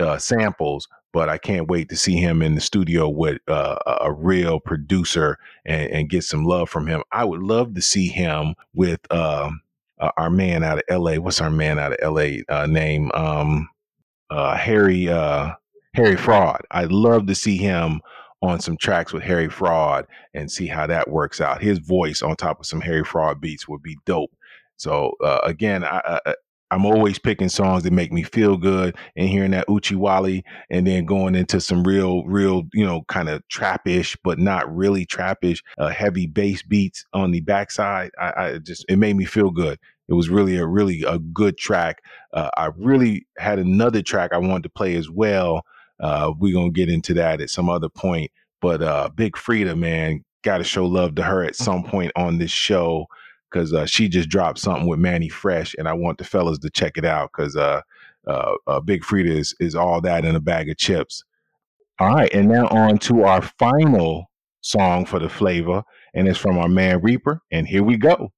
[0.00, 4.12] uh, samples but I can't wait to see him in the studio with uh, a
[4.12, 7.04] real producer and, and, get some love from him.
[7.12, 9.60] I would love to see him with um,
[10.00, 11.18] uh, our man out of L.A.
[11.18, 12.42] What's our man out of L.A.
[12.48, 13.12] Uh, name?
[13.14, 13.68] Um,
[14.28, 15.52] uh, Harry uh,
[15.94, 16.62] Harry Fraud.
[16.72, 18.00] I'd love to see him
[18.42, 21.62] on some tracks with Harry Fraud and see how that works out.
[21.62, 24.32] His voice on top of some Harry Fraud beats would be dope.
[24.78, 26.34] So uh, again, I, I,
[26.74, 30.84] I'm always picking songs that make me feel good and hearing that Oochie Wally and
[30.84, 35.60] then going into some real, real, you know, kind of trappish, but not really trappish,
[35.78, 38.10] uh, heavy bass beats on the backside.
[38.20, 39.78] I, I, just, it made me feel good.
[40.08, 42.02] It was really a, really a good track.
[42.32, 45.62] Uh, I really had another track I wanted to play as well.
[46.00, 48.32] Uh, we're to get into that at some other point.
[48.60, 52.38] But uh, Big Freedia, man, got to show love to her at some point on
[52.38, 53.06] this show
[53.54, 56.70] because uh, she just dropped something with Mannie Fresh, and I want the fellas to
[56.70, 57.82] check it out because uh,
[58.26, 61.22] uh, uh, Big Freedia is, is all that in a bag of chips.
[62.00, 64.28] All right, and now on to our final
[64.60, 65.84] song for the flavor,
[66.14, 68.32] and it's from our man Reaper, and here we go.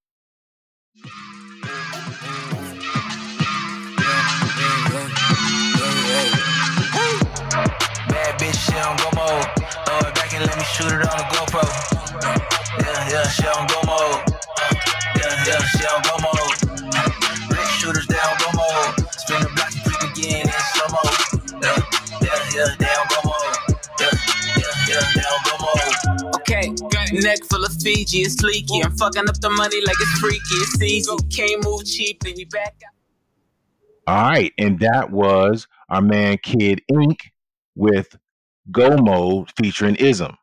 [8.08, 9.46] Bad bitch, go mode.
[9.86, 11.45] Throw it back and let me shoot it on the GoPro.
[27.20, 28.82] Neck full of Fiji, it's leaky.
[28.82, 30.40] I'm fucking up the money like it's freaky.
[30.52, 31.10] It's easy.
[31.30, 32.92] Can't move cheap, then we back out.
[34.08, 37.18] All right, and that was our man Kid Ink
[37.74, 38.16] with
[38.70, 40.36] Go Mode featuring Ism.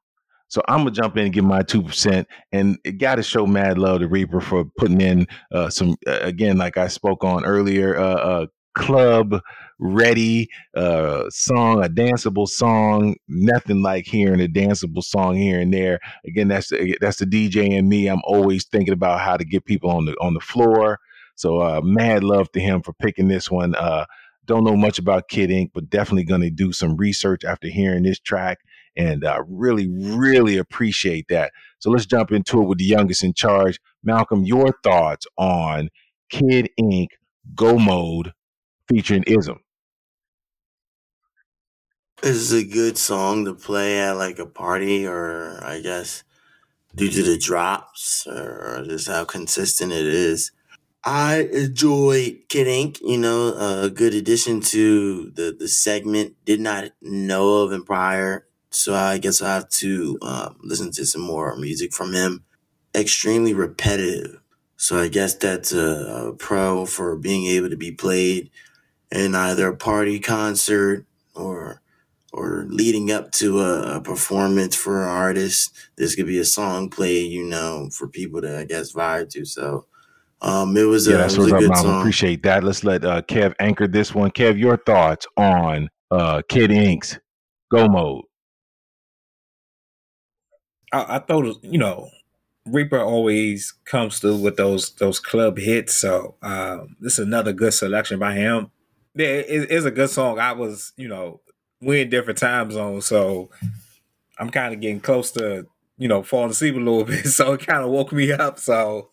[0.49, 3.77] So I'm gonna jump in and give my two percent, and got to show mad
[3.77, 7.97] love to Reaper for putting in uh, some uh, again, like I spoke on earlier,
[7.97, 8.45] uh, uh
[8.75, 9.39] club
[9.83, 13.15] ready uh, song, a danceable song.
[13.27, 15.99] Nothing like hearing a danceable song here and there.
[16.25, 18.07] Again, that's the, that's the DJ and me.
[18.07, 20.99] I'm always thinking about how to get people on the on the floor.
[21.35, 23.75] So uh, mad love to him for picking this one.
[23.75, 24.05] Uh,
[24.45, 28.03] don't know much about Kid Ink, but definitely going to do some research after hearing
[28.03, 28.59] this track
[28.95, 31.51] and uh, really, really appreciate that.
[31.79, 33.79] So let's jump into it with the youngest in charge.
[34.03, 35.89] Malcolm, your thoughts on
[36.29, 37.11] Kid Ink
[37.55, 38.33] Go Mode
[38.87, 39.62] featuring Ism?
[42.23, 46.23] This is a good song to play at like a party, or I guess
[46.95, 50.51] due to the drops, or just how consistent it is.
[51.03, 56.35] I enjoy Kid Ink, you know, a good addition to the, the segment.
[56.45, 61.05] Did not know of him prior so I guess I have to um, listen to
[61.05, 62.43] some more music from him.
[62.95, 64.41] Extremely repetitive.
[64.77, 68.49] So I guess that's a, a pro for being able to be played
[69.11, 71.05] in either a party concert
[71.35, 71.82] or
[72.33, 75.71] or leading up to a, a, performance for an artist.
[75.95, 79.45] This could be a song played, you know, for people to I guess vibe to.
[79.45, 79.85] So
[80.41, 81.99] um, it was yeah, a, that's it was what's up, Mom.
[81.99, 82.63] Appreciate that.
[82.63, 84.31] Let's let uh, Kev anchor this one.
[84.31, 87.19] Kev, your thoughts on uh, Kid Ink's
[87.71, 88.25] Go Mode?
[90.91, 92.09] I, I thought you know
[92.65, 95.95] Reaper always comes through with those those club hits.
[95.95, 98.71] So um, this is another good selection by him.
[99.15, 100.39] Yeah, it, it's a good song.
[100.39, 101.41] I was you know
[101.83, 103.49] we in different time zones, so
[104.39, 105.67] I'm kind of getting close to
[105.97, 107.25] you know falling asleep a little bit.
[107.27, 108.59] So it kind of woke me up.
[108.59, 109.09] So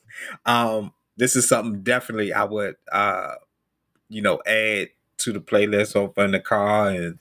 [0.46, 3.34] um, this is something definitely I would, uh,
[4.08, 7.18] you know, add to the playlist over in the car and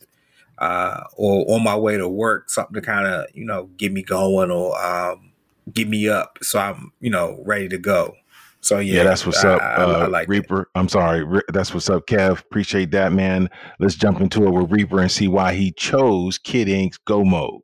[0.58, 4.04] uh, or on my way to work, something to kind of you know get me
[4.04, 5.32] going or um,
[5.74, 8.16] get me up, so I'm you know ready to go.
[8.62, 10.48] So yeah, Yeah, that's what's I, up, I, I uh, like that.
[10.50, 10.70] Reaper.
[10.76, 12.42] I'm sorry, Re- that's what's up, Kev.
[12.42, 13.50] Appreciate that, man.
[13.80, 17.62] Let's jump into it with Reaper and see why he chose Kid Ink's Go Mode.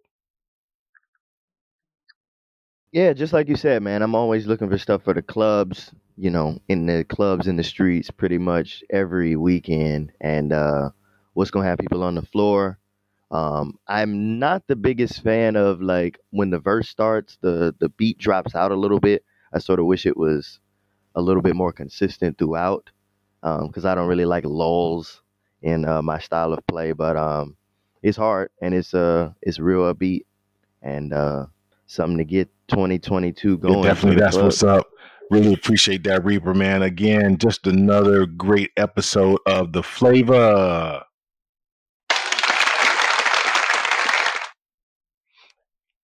[2.91, 6.30] Yeah, just like you said, man, I'm always looking for stuff for the clubs, you
[6.30, 10.89] know, in the clubs in the streets pretty much every weekend and uh
[11.34, 12.80] what's going to have people on the floor.
[13.32, 18.18] Um I'm not the biggest fan of like when the verse starts, the the beat
[18.18, 19.24] drops out a little bit.
[19.54, 20.60] I sort of wish it was
[21.16, 22.89] a little bit more consistent throughout
[23.43, 25.22] um cuz I don't really like lulls
[25.61, 27.55] in uh, my style of play, but um
[28.03, 30.26] it's hard and it's uh it's real upbeat
[30.82, 31.45] and uh
[31.88, 34.88] something to get 2022 Yeah, going for definitely, that's what's up.
[35.32, 36.84] Really appreciate that, Reaper, man.
[36.84, 41.05] Again, just another great episode of the Flava.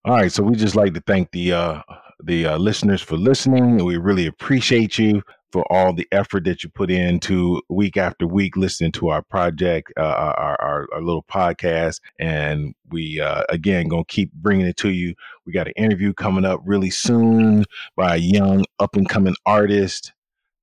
[0.03, 1.81] All right, so we just like to thank the uh,
[2.23, 3.83] the uh, listeners for listening.
[3.83, 8.55] We really appreciate you for all the effort that you put into week after week
[8.55, 14.05] listening to our project, uh, our, our our little podcast, and we uh, again gonna
[14.05, 15.13] keep bringing it to you.
[15.45, 17.65] We got an interview coming up really soon
[17.95, 20.13] by a young up and coming artist,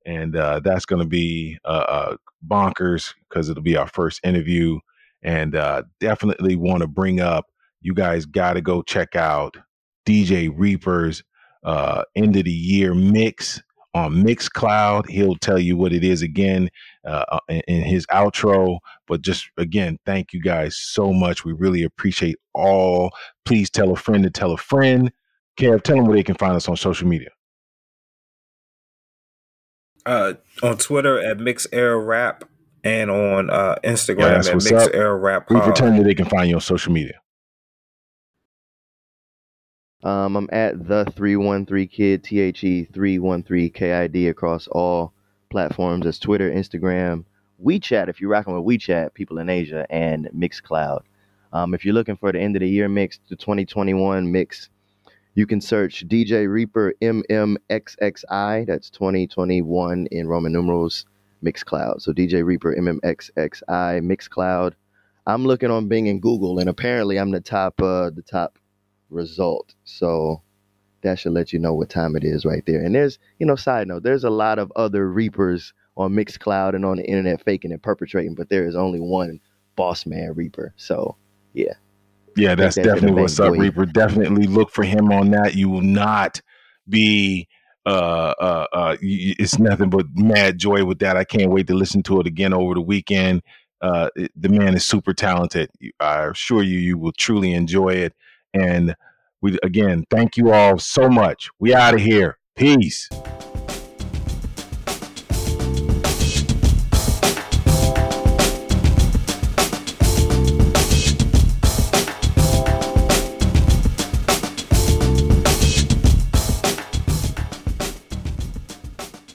[0.06, 4.78] and uh, that's gonna be uh, uh, bonkers because it'll be our first interview,
[5.22, 7.46] and uh, definitely want to bring up
[7.80, 9.56] you guys got to go check out
[10.06, 11.22] DJ Reaper's
[11.68, 13.62] uh, end of the year mix
[13.94, 15.08] on Mixcloud.
[15.08, 16.70] He'll tell you what it is again
[17.06, 18.78] uh, uh, in, in his outro.
[19.06, 21.44] But just again, thank you guys so much.
[21.44, 23.10] We really appreciate all.
[23.44, 25.12] Please tell a friend to tell a friend.
[25.58, 27.30] Kev, tell them where they can find us on social media.
[30.08, 32.44] uh, on Twitter at Mix Era Rap
[32.82, 34.88] and on uh, Instagram that's at Mix.
[34.94, 37.20] Era Rap tell them they can find you on social media.
[40.04, 45.12] Um, I'm at the 313 kid, T H E 313 KID across all
[45.50, 46.04] platforms.
[46.04, 47.24] That's Twitter, Instagram,
[47.64, 48.08] WeChat.
[48.08, 51.00] If you're rocking with WeChat, people in Asia, and Mixcloud.
[51.52, 54.68] Um, if you're looking for the end of the year mix, the 2021 mix,
[55.34, 58.66] you can search DJ Reaper MMXXI.
[58.66, 61.06] That's 2021 in Roman numerals,
[61.42, 62.02] Mixcloud.
[62.02, 64.74] So DJ Reaper MMXXI, Mixcloud.
[65.26, 68.57] I'm looking on Bing and Google, and apparently I'm the top, uh, the top
[69.10, 69.74] result.
[69.84, 70.42] So
[71.02, 72.82] that should let you know what time it is right there.
[72.82, 76.84] And there's, you know, side note, there's a lot of other Reapers on Mixcloud and
[76.84, 79.40] on the internet faking and perpetrating, but there is only one
[79.76, 80.72] boss man Reaper.
[80.76, 81.16] So
[81.54, 81.74] yeah.
[82.36, 83.52] Yeah, that's that definitely what's up.
[83.52, 83.86] Reaper.
[83.86, 85.54] Definitely look for him on that.
[85.54, 86.40] You will not
[86.88, 87.48] be
[87.86, 91.16] uh uh uh it's nothing but mad joy with that.
[91.16, 93.42] I can't wait to listen to it again over the weekend.
[93.80, 95.70] Uh it- the man is super talented.
[96.00, 98.14] I assure you you will truly enjoy it.
[98.54, 98.94] And
[99.40, 101.50] we again thank you all so much.
[101.58, 102.38] We out of here.
[102.56, 103.08] Peace.